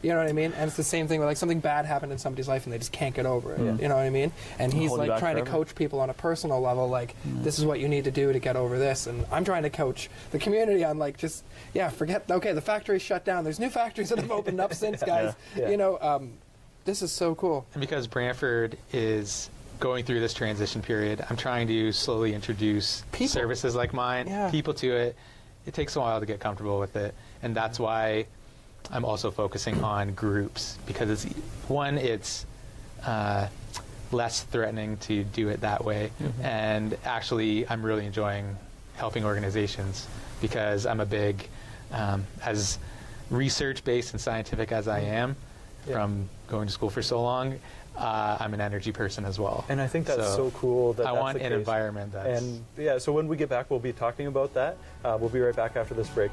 [0.00, 0.52] You know what I mean?
[0.52, 2.78] And it's the same thing with like something bad happened in somebody's life and they
[2.78, 3.60] just can't get over it.
[3.60, 3.76] Yeah.
[3.78, 4.30] You know what I mean?
[4.58, 7.58] And he's hold like back trying to coach people on a personal level like this
[7.58, 10.08] is what you need to do to get over this and I'm trying to coach
[10.30, 11.42] the community on like just
[11.74, 13.42] yeah, forget okay, the factory's shut down.
[13.42, 15.34] There's new factories that have opened up since guys.
[15.56, 15.62] Yeah.
[15.62, 15.70] Yeah.
[15.70, 16.32] You know, um,
[16.84, 17.66] this is so cool.
[17.74, 23.74] And because Brantford is going through this transition period, I'm trying to slowly introduce services
[23.74, 25.16] like mine, people to it.
[25.66, 28.26] It takes a while to get comfortable with it, and that's why
[28.90, 31.24] I'm also focusing on groups because it's
[31.68, 32.46] one, it's
[33.04, 33.48] uh,
[34.10, 36.10] less threatening to do it that way,
[36.42, 38.56] and actually, I'm really enjoying
[38.96, 40.08] helping organizations
[40.40, 41.48] because I'm a big,
[41.92, 42.78] um, as
[43.30, 45.36] research-based and scientific as I am,
[45.84, 47.58] from going to school for so long,
[47.98, 49.64] uh, I'm an energy person as well.
[49.68, 50.92] And I think that's so, cool.
[50.94, 53.80] That I that's want an environment that's And yeah, so when we get back, we'll
[53.80, 54.76] be talking about that.
[55.04, 56.30] Uh, we'll be right back after this break.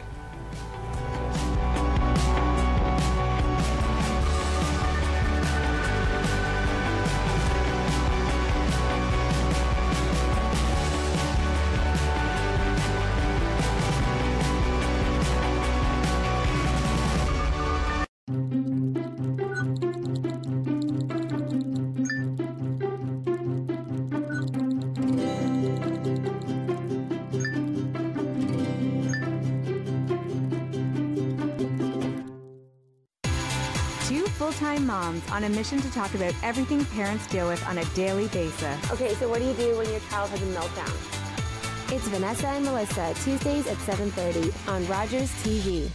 [35.46, 38.92] A mission to talk about everything parents deal with on a daily basis.
[38.92, 41.94] Okay, so what do you do when your child has a meltdown?
[41.94, 45.90] It's Vanessa and Melissa, Tuesdays at 7.30 on Rogers TV.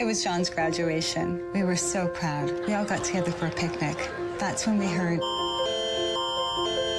[0.00, 1.42] It was John's graduation.
[1.52, 2.50] We were so proud.
[2.66, 3.96] We all got together for a picnic.
[4.38, 5.20] That's when we heard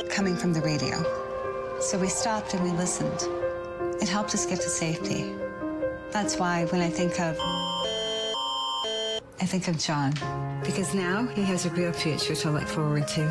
[0.10, 1.04] coming from the radio.
[1.82, 3.28] So we stopped and we listened.
[4.02, 5.34] It helped us get to safety.
[6.12, 7.38] That's why when I think of
[9.42, 10.14] I think of John
[10.66, 13.22] because now he has a real future to look forward to.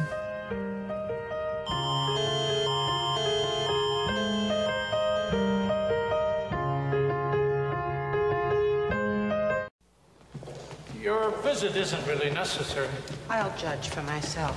[10.99, 12.89] Your visit isn't really necessary.
[13.29, 14.57] I'll judge for myself.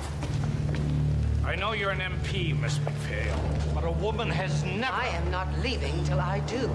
[1.45, 3.37] I know you're an MP, Miss MacPhail,
[3.75, 4.93] but a woman has never.
[4.93, 6.69] I am not leaving till I do.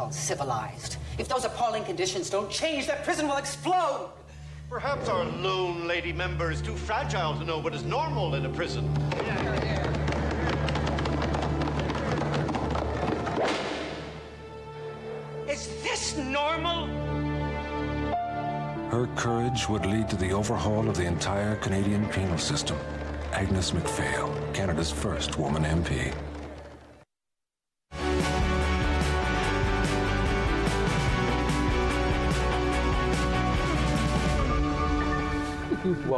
[0.00, 0.96] called civilized.
[1.18, 4.08] If those appalling conditions don't change, that prison will explode.
[4.70, 8.48] Perhaps our lone lady member is too fragile to know what is normal in a
[8.48, 8.84] prison.
[15.46, 16.86] Is this normal?
[18.88, 22.78] Her courage would lead to the overhaul of the entire Canadian penal system.
[23.32, 26.14] Agnes MacPhail, Canada's first woman MP.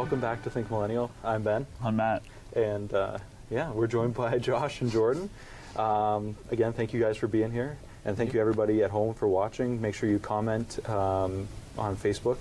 [0.03, 1.09] Welcome back to Think Millennial.
[1.23, 1.65] I'm Ben.
[1.81, 2.23] I'm Matt.
[2.57, 5.29] And uh, yeah, we're joined by Josh and Jordan.
[5.77, 7.77] Um, again, thank you guys for being here.
[8.03, 9.79] And thank you everybody at home for watching.
[9.81, 11.47] Make sure you comment um,
[11.77, 12.39] on Facebook.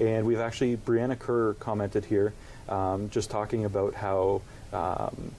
[0.00, 2.32] And we've actually, Brianna Kerr commented here,
[2.68, 4.42] um, just talking about how
[4.72, 5.30] um,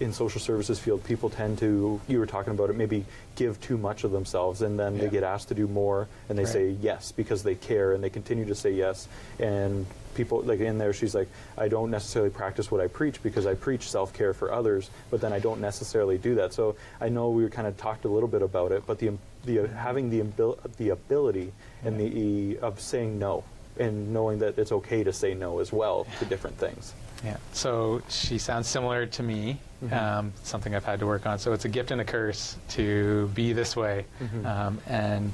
[0.00, 3.04] in social services field, people tend to, you were talking about it, maybe
[3.36, 5.02] give too much of themselves and then Yeah.
[5.02, 6.52] they get asked to do more and they Right.
[6.52, 9.08] say yes because they care and they continue to say yes.
[9.38, 9.84] And
[10.14, 11.28] people, like in there, she's like,
[11.58, 15.20] I don't necessarily practice what I preach because I preach self care for others, but
[15.20, 16.54] then I don't necessarily do that.
[16.54, 19.12] So I know we kind of talked a little bit about it, but the,
[19.44, 21.52] the uh, having the, abil- the ability
[21.84, 23.44] and the of saying no
[23.78, 26.94] and knowing that it's okay to say no as well to different things.
[27.24, 27.36] Yeah.
[27.52, 29.58] So she sounds similar to me.
[29.84, 29.92] Mhm.
[29.92, 31.38] Um, something I've had to work on.
[31.38, 34.44] So it's a gift and a curse to be this way, Mhm.
[34.46, 35.32] um, and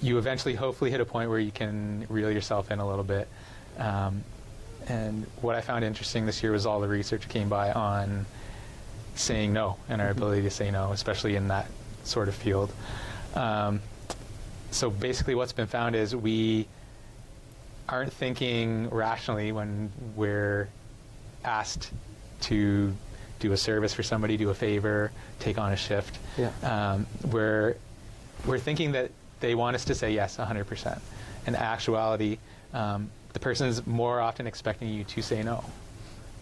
[0.00, 3.28] you eventually, hopefully, hit a point where you can reel yourself in a little bit.
[3.78, 4.22] Um,
[4.86, 8.24] and what I found interesting this year was all the research came by on
[9.14, 10.16] saying no and our Mhm.
[10.16, 11.66] ability to say no, especially in that
[12.04, 12.72] sort of field.
[13.34, 13.80] Um,
[14.70, 16.66] so basically, what's been found is we
[17.88, 20.68] aren't thinking rationally when we're
[21.44, 21.90] asked
[22.42, 22.94] to
[23.40, 26.18] do a service for somebody, do a favor, take on a shift.
[26.36, 26.50] Yeah.
[26.62, 27.76] Um, we're
[28.46, 29.10] we're thinking that
[29.40, 31.00] they want us to say yes 100%.
[31.46, 32.38] In actuality,
[32.72, 35.64] um, the person is more often expecting you to say no,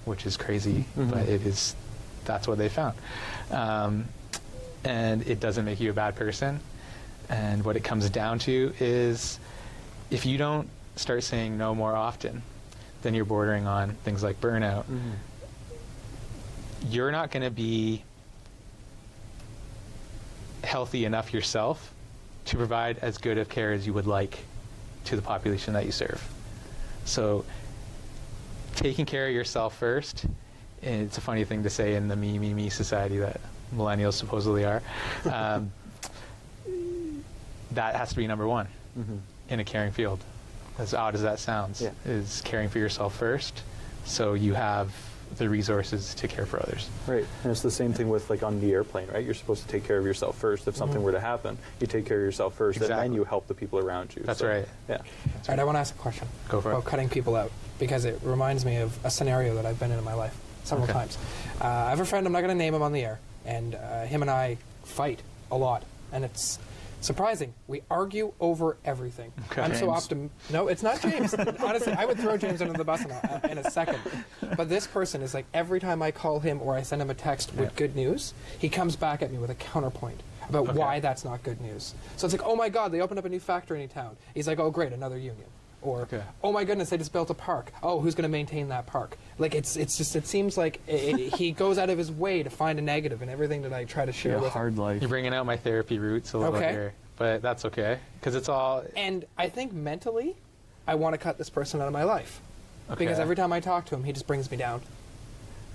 [0.05, 1.11] which is crazy, Mhm.
[1.11, 1.75] but it is
[2.25, 2.95] that's what they found.
[3.51, 4.07] Um,
[4.85, 6.61] and it doesn't make you a bad person.
[7.29, 9.39] And what it comes down to is
[10.11, 12.43] if you don't start saying no more often,
[13.03, 14.85] then you're bordering on things like burnout.
[16.89, 18.03] You're not going to be
[20.65, 21.93] healthy enough yourself
[22.47, 24.39] to provide as good of care as you would like
[25.05, 26.23] to the population that you serve.
[27.05, 27.45] So,
[28.75, 30.25] taking care of yourself first,
[30.83, 33.41] and it's a funny thing to say in the me, me, me society that
[33.75, 34.83] millennials supposedly are.
[35.31, 35.73] Um,
[37.73, 38.69] that has to be number one
[38.99, 39.19] Mhm.
[39.51, 40.21] in a caring field.
[40.79, 41.91] As odd as that sounds, Yeah.
[42.05, 43.63] is caring for yourself first,
[44.05, 44.93] so you have
[45.39, 46.89] the resources to care for others.
[47.07, 49.25] Right, and it's the same thing with like on the airplane, right?
[49.25, 50.69] You're supposed to take care of yourself first.
[50.69, 51.05] If something Mhm.
[51.05, 53.79] were to happen, you take care of yourself first, and then you help the people
[53.81, 54.23] around you.
[54.23, 54.69] That's So, right.
[54.89, 54.99] Yeah.
[54.99, 56.75] That's All right, I want to ask a question Go for it.
[56.75, 59.99] about cutting people out because it reminds me of a scenario that I've been in
[59.99, 60.93] in my life several Okay.
[60.93, 61.19] times.
[61.61, 63.75] Uh, I have a friend, I'm not going to name him on the air, and
[63.75, 66.59] uh, him and I fight a lot, and it's
[67.07, 67.55] surprising.
[67.69, 69.33] We argue over everything.
[69.51, 69.63] Okay.
[69.63, 70.09] I'm so James.
[70.09, 70.31] optim.
[70.53, 71.33] No, it's not James.
[71.35, 73.99] Honestly, I would throw James under the bus in a, uh, in a second.
[74.57, 77.15] But this person is like every time I call him or I send him a
[77.15, 77.77] text with Yeah.
[77.77, 80.79] good news, he comes back at me with a counterpoint about Okay.
[80.79, 81.95] why that's not good news.
[82.17, 84.17] So it's like, oh my God, they opened up a new factory in town.
[84.35, 85.47] He's like, oh great, another union.
[85.87, 86.23] Or, Okay.
[86.43, 87.73] oh my goodness, they just built a park.
[87.83, 89.17] Oh, who's going to maintain that park?
[89.39, 92.43] Like it's it's just it seems like i i he goes out of his way
[92.43, 94.77] to find a negative in everything that I try to share with him.
[94.77, 95.01] life.
[95.01, 96.71] You're bringing out my therapy roots a little Okay.
[96.73, 100.35] here, but that's okay because it's all And I think mentally,
[100.87, 102.41] I want to cut this person out of my life
[102.99, 104.81] because every time I talk to him, he just brings me down.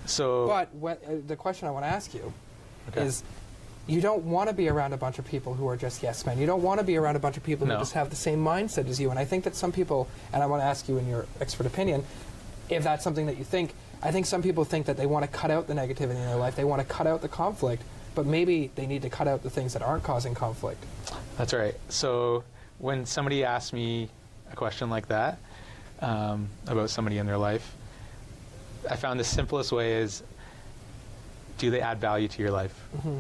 [0.06, 0.48] so.
[0.48, 2.34] But what, uh, the question I want to ask you
[2.90, 3.04] Okay.
[3.04, 3.24] is
[3.88, 6.38] you don't want to be around a bunch of people who are just yes men.
[6.38, 7.74] You don't want to be around a bunch of people No.
[7.76, 9.10] who just have the same mindset as you.
[9.10, 11.66] And I think that some people, and I want to ask you in your expert
[11.66, 12.04] opinion,
[12.70, 13.74] if that's something that you think,
[14.04, 16.36] I think some people think that they want to cut out the negativity in their
[16.38, 17.84] life, they want to cut out the conflict,
[18.16, 20.84] but maybe they need to cut out the things that aren't causing conflict.
[21.38, 21.76] That's right.
[21.90, 22.44] So
[22.78, 24.10] when somebody asks me
[24.52, 25.38] a question like that
[26.02, 27.76] um, about somebody in their life,
[28.90, 30.24] I found the simplest way is
[31.58, 32.74] do they add value to your life?
[33.02, 33.20] hmm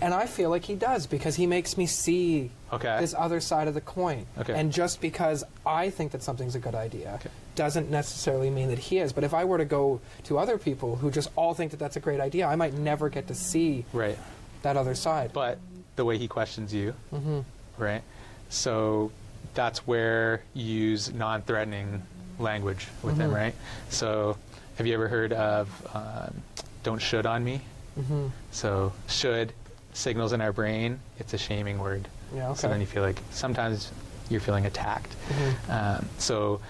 [0.00, 2.96] And I feel like he does because he makes me see Okay.
[3.00, 4.26] this other side of the coin.
[4.38, 4.54] Okay.
[4.54, 7.20] And just because I think that something's a good idea
[7.54, 9.12] doesn't necessarily mean that he is.
[9.12, 11.96] But if I were to go to other people who just all think that that's
[11.96, 14.16] a great idea, I might never get to see Right.
[14.62, 15.32] that other side.
[15.34, 15.58] But
[15.96, 17.40] the way he questions you, hmm
[17.78, 18.02] right?
[18.48, 19.10] So
[19.54, 22.02] that's where you use non-threatening
[22.38, 23.34] language with him, Mhm.
[23.34, 23.54] right?
[23.90, 24.38] So
[24.78, 26.42] have you ever heard of um,
[26.82, 27.60] "don't should on me"?
[27.94, 29.52] hmm So should
[29.92, 30.98] signals in our brain.
[31.18, 32.08] It's a shaming word.
[32.34, 33.90] Yeah, So then you feel like sometimes
[34.30, 35.14] you're feeling attacked.
[35.28, 35.70] Mhm.
[35.98, 36.60] Um, so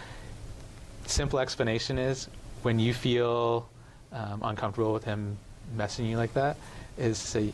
[1.07, 2.29] simple explanation is
[2.63, 3.69] when you feel
[4.13, 5.37] um, uncomfortable with him
[5.75, 6.57] messing you like that,
[6.99, 7.53] is say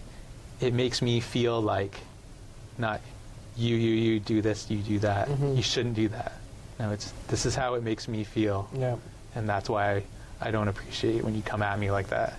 [0.61, 1.97] it makes me feel like
[2.79, 3.01] not
[3.57, 5.57] you you you do this you do that Mhm.
[5.57, 6.33] you shouldn't do that
[6.81, 8.69] no, it's this is how it makes me feel.
[8.73, 8.97] Yeah.
[9.35, 10.05] And that's why
[10.41, 12.35] I don't appreciate when you come at me like that.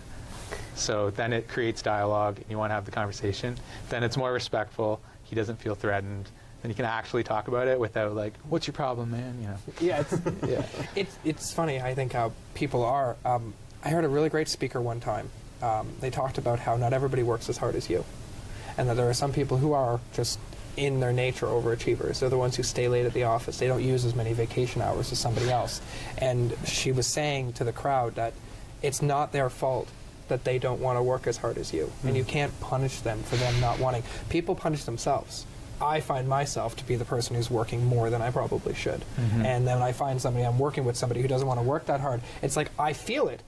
[0.80, 3.58] So then it creates dialogue, and you want to have the conversation.
[3.90, 5.02] Then it's more respectful.
[5.24, 6.30] He doesn't feel threatened.
[6.62, 9.58] Then you can actually talk about it without like, "What's your problem, man?" You know.
[9.80, 10.14] Yeah, it's,
[10.48, 10.66] Yeah.
[10.96, 11.80] it's it's funny.
[11.82, 13.16] I think how people are.
[13.26, 13.54] Um,
[13.84, 15.30] I heard a really great speaker one time.
[15.62, 18.04] Um, they talked about how not everybody works as hard as you,
[18.78, 20.40] and that there are some people who are just
[20.78, 22.20] in their nature overachievers.
[22.20, 23.58] They're the ones who stay late at the office.
[23.58, 25.82] They don't use as many vacation hours as somebody else.
[26.18, 28.34] And she was saying to the crowd that
[28.82, 29.90] it's not their fault
[30.30, 33.22] that they don't want to work as hard as you, and you can't punish them
[33.24, 34.04] for them not wanting.
[34.30, 35.46] People punish themselves.
[35.82, 39.04] I find myself to be the person who's working more than I probably should.
[39.18, 39.46] Mhm.
[39.46, 42.00] And then I find somebody, I'm working with somebody who doesn't want to work that
[42.02, 42.22] hard.
[42.42, 43.42] It's like I feel it.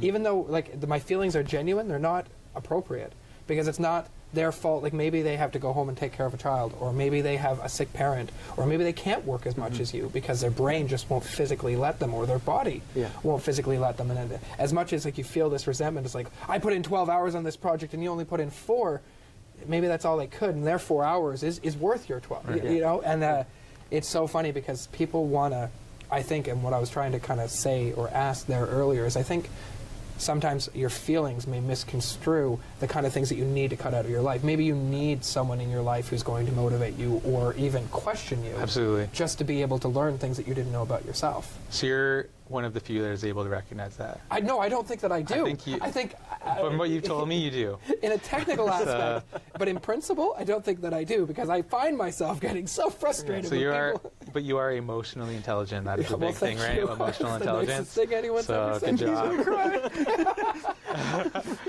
[0.00, 3.12] Even though like the, my feelings are genuine, they're not appropriate
[3.46, 4.82] because it's not their fault.
[4.82, 7.20] Like maybe they have to go home and take care of a child, or maybe
[7.20, 10.40] they have a sick parent, or maybe they can't work as much as you because
[10.40, 13.08] their brain just won't physically let them, or their body Yeah.
[13.22, 14.10] won't physically let them.
[14.10, 17.08] And as much as like you feel this resentment, it's like I put in 12
[17.08, 19.00] hours on this project and you only put in four.
[19.66, 22.44] Maybe that's all they could, and their four hours is, is worth your 12.
[22.48, 22.64] y- Right.
[22.64, 23.44] You know, and uh,
[23.90, 25.70] it's so funny because people want to.
[26.12, 29.06] I think, and what I was trying to kind of say or ask there earlier
[29.06, 29.48] is, I think
[30.20, 34.04] sometimes your feelings may misconstrue the kind of things that you need to cut out
[34.04, 34.44] of your life.
[34.44, 38.44] Maybe you need someone in your life who's going to motivate you or even question
[38.44, 38.54] you.
[38.56, 39.08] Absolutely.
[39.12, 41.58] Just to be able to learn things that you didn't know about yourself.
[41.70, 44.20] So you're one of the few that is able to recognize that.
[44.28, 45.42] I no, I don't think that I do.
[45.46, 45.78] I think you.
[45.80, 46.14] I think
[46.44, 47.78] uh, from what you've told me, you do.
[48.02, 51.48] in a technical So- aspect, but in principle, I don't think that I do because
[51.48, 53.46] I find myself getting so frustrated.
[53.46, 54.12] So with you are, people.
[54.32, 55.84] But you are emotionally intelligent.
[55.86, 56.78] That is Yeah, a well, big thing, right?
[56.78, 57.78] Emotional the intelligence.
[57.78, 59.08] nicest thing anyone's so ever good said.
[59.08, 59.92] He's job.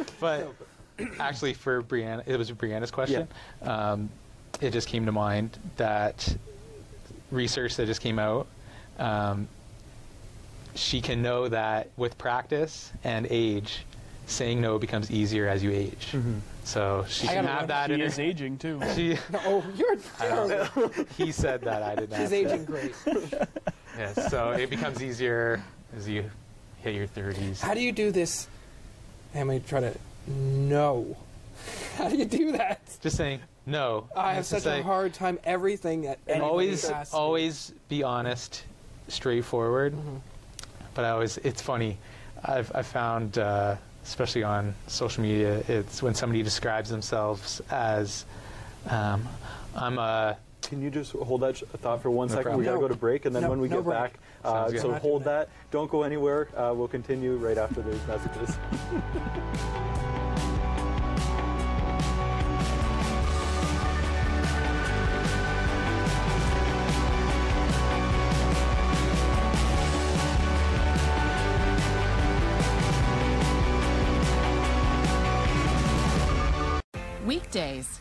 [0.19, 0.53] but
[1.19, 3.27] actually, for Brianna, it was Brianna's question.
[3.61, 4.09] Um,
[4.59, 6.35] it just came to mind that
[7.31, 8.47] research that just came out.
[8.99, 9.47] Um,
[10.75, 13.85] she can know that with practice and age,
[14.31, 16.15] saying no becomes easier as you age.
[16.63, 18.21] So she I can have that She in her.
[18.21, 18.79] aging too.
[18.95, 20.65] She, oh, you're I don't know.
[20.65, 21.05] terrible.
[21.17, 21.81] he said that.
[21.83, 22.19] I did not.
[22.19, 22.45] She's say.
[22.45, 22.93] aging great.
[23.97, 24.29] Yes.
[24.31, 25.61] So it becomes easier
[25.97, 26.29] as you
[26.79, 27.59] hit your 30s.
[27.61, 28.47] How do you do this?
[29.35, 29.93] I'm going to try to
[30.27, 31.17] no.
[31.97, 32.79] How do you do that?
[33.01, 34.07] Just saying no.
[34.15, 35.39] I have It's just such a hard time.
[35.43, 37.19] Everything that and always asks me.
[37.19, 38.63] always be honest
[39.07, 40.15] straightforward Mm-hmm.
[40.93, 41.97] but i always it's funny
[42.45, 48.25] i've, I've found uh, especially on social media it's when somebody describes themselves as
[48.89, 49.27] um,
[49.75, 52.43] i'm a Can you just hold that thought for one No second?
[52.43, 52.59] problem.
[52.59, 52.81] We got to No.
[52.81, 53.97] go to break, and then No, when we no get break.
[53.97, 54.13] back,
[54.45, 55.49] uh, so Not hold that.
[55.71, 56.49] Don't go anywhere.
[56.55, 58.57] Uh, we'll continue right after these messages.
[77.71, 77.99] Weekdays.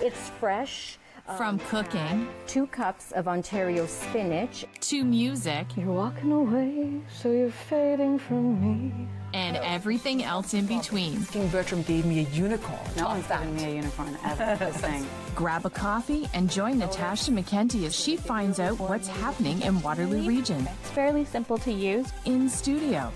[0.00, 0.98] It's fresh.
[1.28, 2.28] Um, from cooking.
[2.48, 4.64] Two cups of Ontario spinach.
[4.80, 5.76] To music.
[5.76, 9.08] You're walking away, so you're fading from me.
[9.32, 11.24] And everything else in between.
[11.26, 12.80] King Bertram gave me a unicorn.
[12.96, 14.56] No one's giving me a unicorn ever.
[14.64, 15.06] This thing.
[15.36, 20.26] Grab a coffee and join Natasha McKenty as she finds out what's happening in Waterloo
[20.26, 20.68] Region.
[20.80, 22.12] It's fairly simple to use.
[22.24, 23.12] In studio.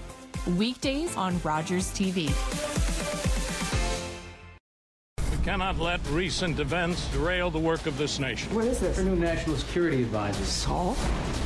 [0.57, 2.31] Weekdays on Rogers TV.
[5.57, 8.55] We cannot let recent events derail the work of this nation.
[8.55, 8.99] What is this?
[8.99, 10.45] Our new national security advisor.
[10.45, 10.95] Saul?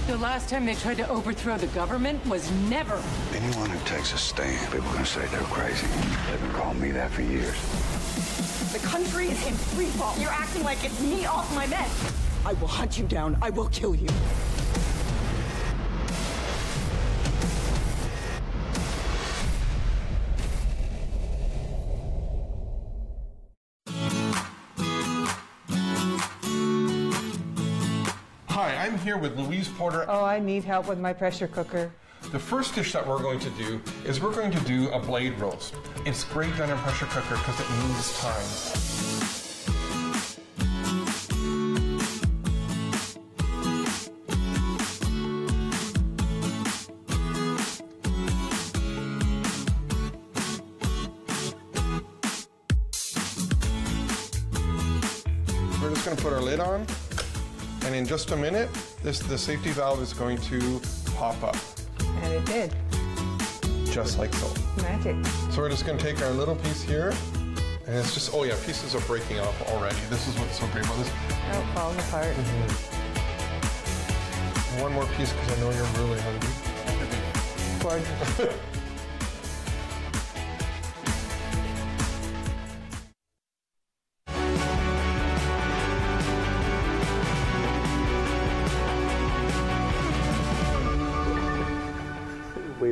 [0.08, 3.00] The last time they tried to overthrow the government was never.
[3.32, 5.86] Anyone who takes a stand, people are going to say they're crazy.
[6.28, 7.54] They've been calling me that for years.
[8.72, 10.18] The country is in free fall.
[10.18, 11.88] You're acting like it's me off my men.
[12.44, 13.38] I will hunt you down.
[13.40, 14.08] I will kill you.
[29.10, 30.04] Here with Louise Porter.
[30.08, 31.90] Oh, I need help with my pressure cooker.
[32.30, 35.36] The first dish that we're going to do is we're going to do a blade
[35.40, 35.74] roast.
[36.06, 38.36] It's great done in a pressure cooker because it needs time.
[55.82, 56.86] We're just going to put our lid on,
[57.90, 58.70] and in just a minute,
[59.02, 60.80] this the safety valve is going to
[61.16, 61.56] pop up,
[62.22, 62.72] And it did.
[63.86, 64.46] just like so.
[64.82, 65.16] Magic.
[65.50, 67.12] So we're just going to take our little piece here,
[67.88, 69.96] and it's just, oh yeah, pieces are breaking off already.
[70.08, 71.10] This is what's so great about this.
[71.52, 72.36] Oh, falling apart.
[72.36, 72.86] Mm-hmm.
[74.82, 76.48] one more piece because I know you're really hungry.
[77.84, 78.02] Way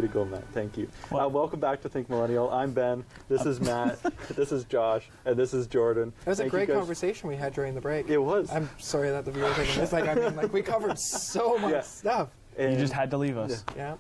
[0.09, 0.45] to go, Matt.
[0.53, 0.89] Thank you.
[1.13, 2.51] Uh, welcome back to Think Millennial.
[2.51, 3.05] I'm Ben.
[3.29, 3.99] This is Matt.
[4.37, 5.09] this is Josh.
[5.25, 6.13] And this is Jordan.
[6.25, 8.09] It was a Thank you great conversation we had during the break.
[8.09, 8.51] It was.
[8.51, 9.93] I'm sorry that the viewers are thinking this.
[9.93, 11.81] Like, I mean, like we covered so much Yeah.
[11.83, 12.29] stuff.
[12.59, 13.65] you just had to leave us.
[13.77, 13.97] Yeah.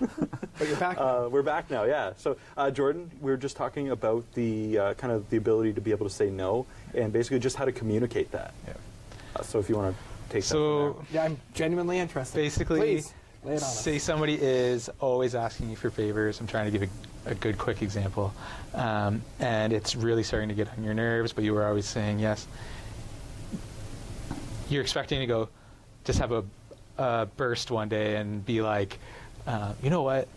[0.58, 0.98] but you're back.
[0.98, 2.12] Uh, we're back now, yeah.
[2.16, 5.80] So, uh, Jordan, we were just talking about the uh, kind of the ability to
[5.80, 8.52] be able to say no, and basically just how to communicate that.
[8.66, 8.74] Yeah.
[9.36, 12.36] Uh, so, if you want to take that So Yeah, I'm genuinely interested.
[12.36, 13.14] basically, Please,
[13.44, 13.80] lay it on us.
[13.80, 16.40] say somebody is always asking you for favors.
[16.40, 16.88] I'm trying to give
[17.26, 18.34] a, a good, quick example,
[18.74, 21.32] um, and it's really starting to get on your nerves.
[21.32, 22.46] But you were always saying yes.
[24.68, 25.48] You're expecting to go,
[26.04, 26.44] just have a,
[26.98, 28.98] a burst one day and be like,
[29.46, 30.28] uh, you know what?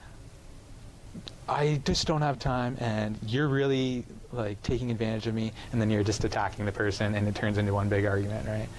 [1.50, 5.90] I just don't have time, and you're really like taking advantage of me, and then
[5.90, 8.70] you're just attacking the person, and it turns into one big argument, right?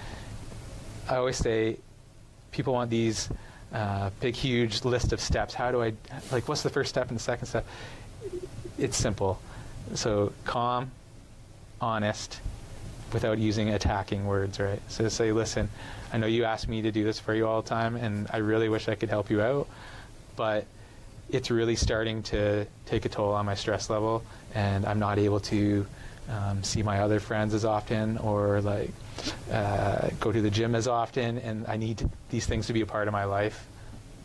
[1.07, 1.77] I always say,
[2.51, 3.29] people want these
[3.73, 5.53] uh, big, huge list of steps.
[5.53, 5.93] How do I,
[6.31, 7.65] like, what's the first step and the second step?
[8.77, 9.39] It's simple.
[9.95, 10.91] So calm,
[11.81, 12.39] honest,
[13.11, 14.81] without using attacking words, right?
[14.87, 15.69] So say, listen,
[16.11, 18.37] I know you ask me to do this for you all the time, and I
[18.37, 19.67] really wish I could help you out,
[20.35, 20.65] but
[21.29, 25.39] it's really starting to take a toll on my stress level, and I'm not able
[25.41, 25.85] to
[26.29, 28.91] um, see my other friends as often or like
[29.51, 32.81] uh, go to the gym as often, and I need to, these things to be
[32.81, 33.67] a part of my life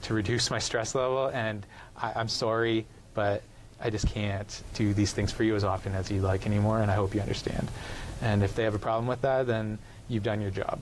[0.03, 1.29] to reduce my stress level.
[1.29, 3.43] And I, I'm sorry, but
[3.81, 6.91] I just can't do these things for you as often as you'd like anymore, and
[6.91, 7.69] I hope you understand.
[8.23, 9.79] And if they have a problem with that, then
[10.09, 10.81] you've done your job.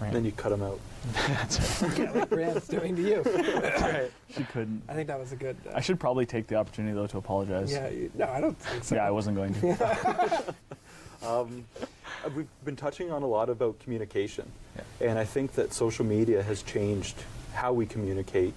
[0.00, 0.12] Right.
[0.12, 0.80] Then you cut them out.
[1.12, 1.98] That's right.
[1.98, 3.22] yeah, like Brianne's doing to you.
[3.80, 4.10] right.
[4.34, 4.82] She couldn't.
[4.88, 5.56] I think that was a good.
[5.68, 7.72] Uh, I should probably take the opportunity though to apologize.
[7.72, 8.94] yeah, you, no, I don't think so.
[8.94, 10.54] Yeah, I wasn't going to.
[11.24, 14.50] Um, uh, we've been touching on a lot about communication,
[15.00, 17.14] and I think that social media has changed
[17.54, 18.54] how we communicate,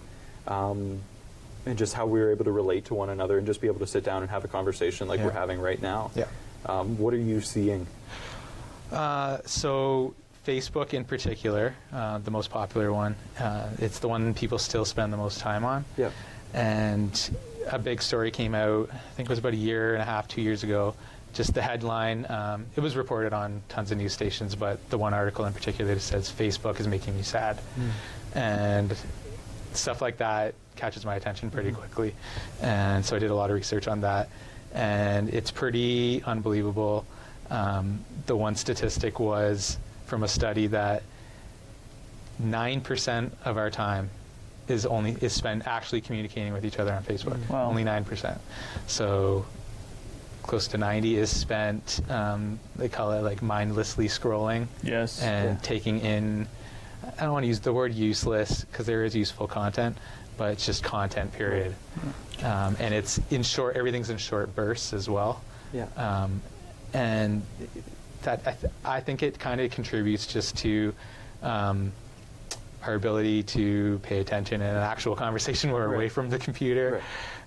[0.47, 0.99] um,
[1.67, 3.85] and just how we're able to relate to one another, and just be able to
[3.87, 5.25] sit down and have a conversation like Yeah.
[5.25, 6.09] we're having right now.
[6.15, 6.25] Yeah.
[6.65, 7.85] Um, what are you seeing?
[8.91, 10.15] Uh, so
[10.45, 15.11] Facebook in particular, uh, the most popular one, uh, it's the one people still spend
[15.11, 15.85] the most time on.
[15.97, 16.11] Yeah.
[16.53, 17.29] And
[17.69, 20.27] a big story came out, I think it was about a year and a half,
[20.27, 20.95] two years ago.
[21.33, 25.13] Just the headline, um, it was reported on tons of news stations, but the one
[25.13, 27.59] article in particular that says Facebook is making me sad.
[28.33, 28.95] And
[29.73, 32.13] stuff like that catches my attention pretty quickly.
[32.61, 34.29] And so I did a lot of research on that.
[34.73, 37.05] And it's pretty unbelievable.
[37.49, 41.03] Um, the one statistic was from a study that
[42.41, 44.10] 9% of our time
[44.68, 47.38] is only is spent actually communicating with each other on Facebook.
[47.49, 47.70] Wow.
[47.70, 48.38] Only 9%.
[48.88, 49.45] So
[50.43, 55.20] close to 90 is spent um, they call it like mindlessly scrolling Yes.
[55.24, 55.58] and Yeah.
[55.64, 56.47] taking in
[57.18, 59.97] i don't want to use the word useless because there is useful content
[60.38, 61.74] but it's just content period
[62.43, 65.41] um, and it's in short everything's in short bursts as well
[65.74, 65.88] Yeah.
[65.97, 66.39] um,
[66.93, 67.41] and
[68.26, 70.93] that I, th- I think it kind of contributes just to
[71.41, 71.91] um,
[72.84, 77.01] our ability to pay attention in an actual conversation where we're away from the computer.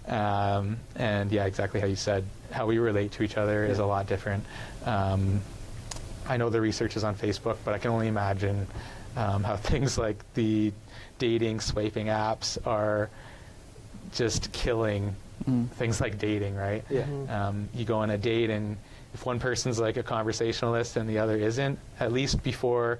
[0.06, 3.84] Um, and yeah exactly how you said how we relate to each other is a
[3.84, 4.42] lot different.
[4.86, 5.42] Um,
[6.26, 8.66] I know the research is on Facebook, but I can only imagine
[9.16, 10.72] um, how things like the
[11.18, 13.10] dating swiping apps are
[14.12, 15.14] just killing
[15.74, 16.84] things like dating, right?
[16.90, 17.06] Yeah.
[17.28, 18.76] Um, you go on a date, and
[19.14, 22.98] if one person's like a conversationalist and the other isn't, at least before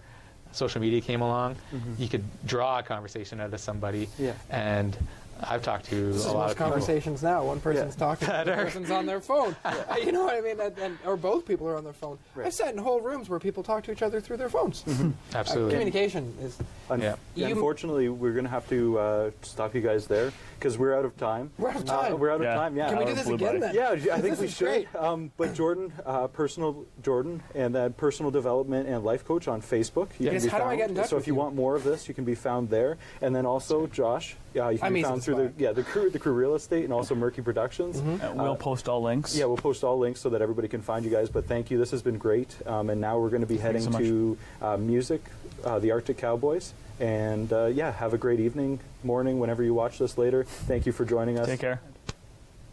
[0.52, 1.98] social media came along, Mhm.
[1.98, 4.08] you could draw a conversation out of somebody.
[4.18, 4.32] Yeah.
[4.50, 4.96] And
[5.42, 6.70] I've talked to This a is lot most of people.
[6.70, 7.44] conversations now.
[7.44, 9.54] One person's talking, the other person's on their phone.
[10.04, 10.58] you know what I mean?
[10.60, 12.18] And, and, or both people are on their phone.
[12.34, 12.46] Right.
[12.46, 14.82] I've sat in whole rooms where people talk to each other through their phones.
[14.82, 15.08] Mm-hmm.
[15.08, 15.70] Uh, Absolutely.
[15.72, 16.58] communication is.
[16.90, 17.14] Un- Yeah.
[17.34, 21.04] You- Unfortunately, we're going to have to uh, stop you guys there because we're out
[21.04, 21.50] of time.
[21.58, 22.18] We're out of Uh, time.
[22.18, 22.54] we're out of Yeah.
[22.54, 22.76] time.
[22.76, 22.88] Yeah.
[22.88, 23.66] Can we do Uh, this again by.
[23.66, 23.74] then?
[23.74, 24.88] Yeah, I think This we should.
[24.96, 30.08] Um, but Jordan, uh, personal Jordan, and then personal development and life coach on Facebook.
[30.18, 31.38] You Yes, can be how do I get in touch So with if you, you?
[31.38, 32.96] want more of this, you can be found there.
[33.22, 35.82] And then also Josh, yeah, you can I'm be found to through the yeah the
[35.82, 37.98] crew the crew real estate and also Murky Productions.
[37.98, 39.36] Uh, we'll post all links.
[39.36, 41.28] Yeah, we'll post all links so that everybody can find you guys.
[41.28, 41.78] But thank you.
[41.78, 42.54] This has been great.
[42.66, 45.22] Um, and now we're going to be heading so to uh, music,
[45.64, 46.72] uh, the Arctic Cowboys.
[47.00, 50.44] And uh, yeah, have a great evening, morning, whenever you watch this later.
[50.44, 51.46] Thank you for joining us.
[51.46, 51.80] Take care.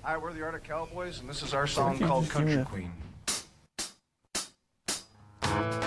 [0.01, 2.89] Hi, we're the Arctic Cowboys, and this is our song called just give me Country
[5.41, 5.85] Queen.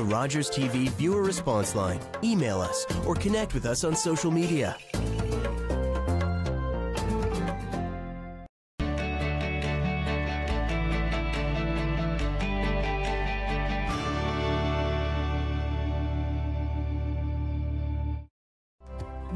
[0.00, 4.74] The Rogers TV viewer response line, email us, or connect with us on social media.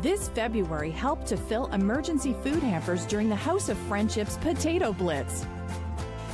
[0.00, 5.44] This February, help to fill emergency food hampers during the House of Friendships Potato Blitz.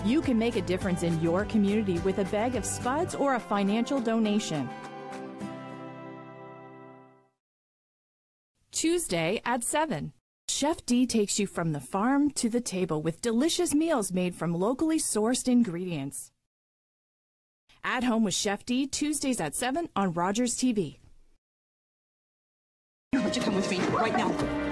[0.05, 3.41] You can make a difference in your community with a bag of spuds or a
[3.41, 4.69] financial donation.
[8.73, 10.13] Tuesday at 7.
[10.49, 14.55] Chef D takes you from the farm to the table with delicious meals made from
[14.55, 16.31] locally sourced ingredients.
[17.85, 20.99] At Home with Chef D, Tuesdays at 7 on Rogers TV.
[23.15, 24.70] I want you come with me right now.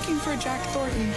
[0.00, 1.10] Looking for Jack Thornton.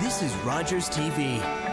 [0.00, 1.71] This is Rogers TV.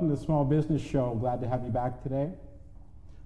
[0.00, 1.14] Welcome to the Small Business Show.
[1.20, 2.30] Glad to have you back today.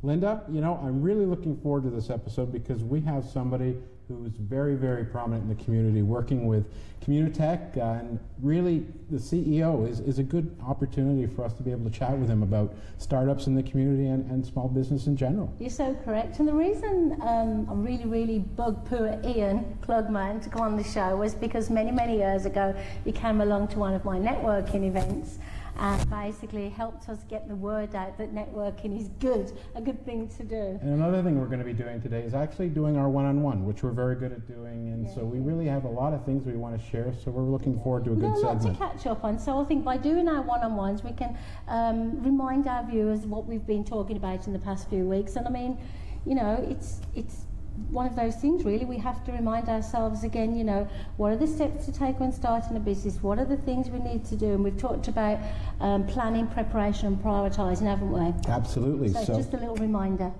[0.02, 3.76] Linda, you know, I'm really looking forward to this episode because we have somebody
[4.08, 6.66] who's very, very prominent in the community working with
[7.00, 11.70] Communitech, uh, and really the CEO is, is a good opportunity for us to be
[11.70, 15.16] able to chat with him about startups in the community and, and small business in
[15.16, 15.54] general.
[15.60, 16.40] You're so correct.
[16.40, 20.82] And the reason um, I'm really, really bug poor Iain Klugman to come on the
[20.82, 24.88] show was because many, many years ago he came along to one of my networking
[24.88, 25.38] events
[25.76, 30.28] and basically helped us get the word out that networking is good, a good thing
[30.28, 30.78] to do.
[30.82, 33.82] And another thing we're going to be doing today is actually doing our one-on-one, which
[33.82, 36.56] we're very good at doing, and so we really have a lot of things we
[36.56, 37.12] want to share.
[37.24, 39.38] So we're looking forward to a good lot to catch up on.
[39.38, 41.36] So I think by doing our one-on-ones, we can
[41.68, 45.36] um, remind our viewers what we've been talking about in the past few weeks.
[45.36, 45.78] And I mean,
[46.24, 47.44] you know, it's it's
[47.90, 51.36] one of those things really we have to remind ourselves again you know what are
[51.36, 54.36] the steps to take when starting a business what are the things we need to
[54.36, 55.38] do and we've talked about
[55.80, 59.08] um, planning preparation and prioritising haven't we Absolutely.
[59.08, 60.32] so, So, just a little reminder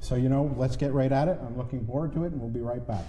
[0.00, 1.38] so you know, let's get right at it.
[1.46, 3.04] I'm looking forward to it, and we'll be right back.